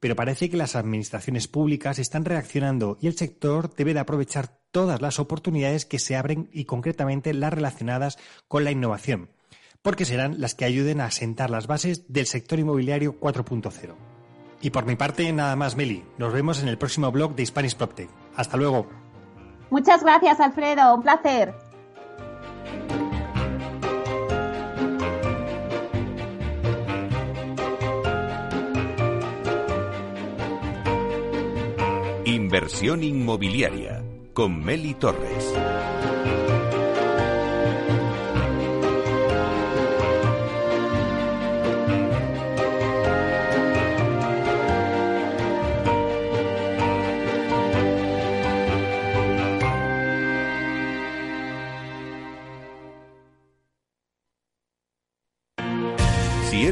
[0.01, 5.01] pero parece que las administraciones públicas están reaccionando y el sector debe de aprovechar todas
[5.01, 8.19] las oportunidades que se abren y concretamente las relacionadas
[8.49, 9.31] con la innovación
[9.83, 13.95] porque serán las que ayuden a asentar las bases del sector inmobiliario 4.0.
[14.63, 16.05] Y por mi parte, nada más, Meli.
[16.19, 18.11] Nos vemos en el próximo blog de Spanish PropTech.
[18.37, 18.87] Hasta luego.
[19.71, 20.95] Muchas gracias, Alfredo.
[20.95, 21.55] Un placer.
[32.27, 34.05] Inversión inmobiliaria
[34.35, 35.55] con Meli Torres.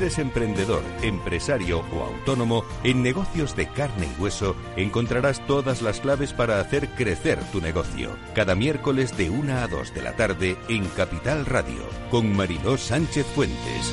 [0.09, 6.33] Eres emprendedor, empresario o autónomo, en negocios de carne y hueso encontrarás todas las claves
[6.33, 8.17] para hacer crecer tu negocio.
[8.35, 13.27] Cada miércoles de 1 a 2 de la tarde en Capital Radio, con Mariló Sánchez
[13.35, 13.93] Fuentes.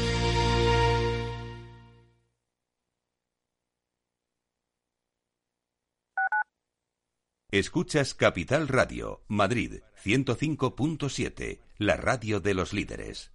[7.52, 13.35] Escuchas Capital Radio, Madrid 105.7, la radio de los líderes.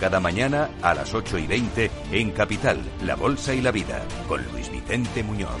[0.00, 4.42] cada mañana a las 8 y 20 en Capital, La Bolsa y la Vida, con
[4.50, 5.60] Luis Vicente Muñoz.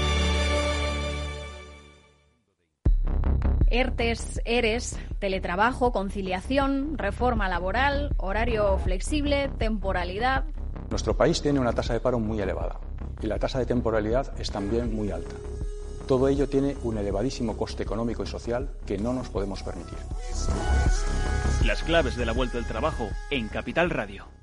[3.71, 10.45] ERTES, ERES, teletrabajo, conciliación, reforma laboral, horario flexible, temporalidad.
[10.89, 12.79] Nuestro país tiene una tasa de paro muy elevada
[13.21, 15.35] y la tasa de temporalidad es también muy alta.
[16.07, 19.97] Todo ello tiene un elevadísimo coste económico y social que no nos podemos permitir.
[21.65, 24.40] Las claves de la vuelta del trabajo en Capital Radio.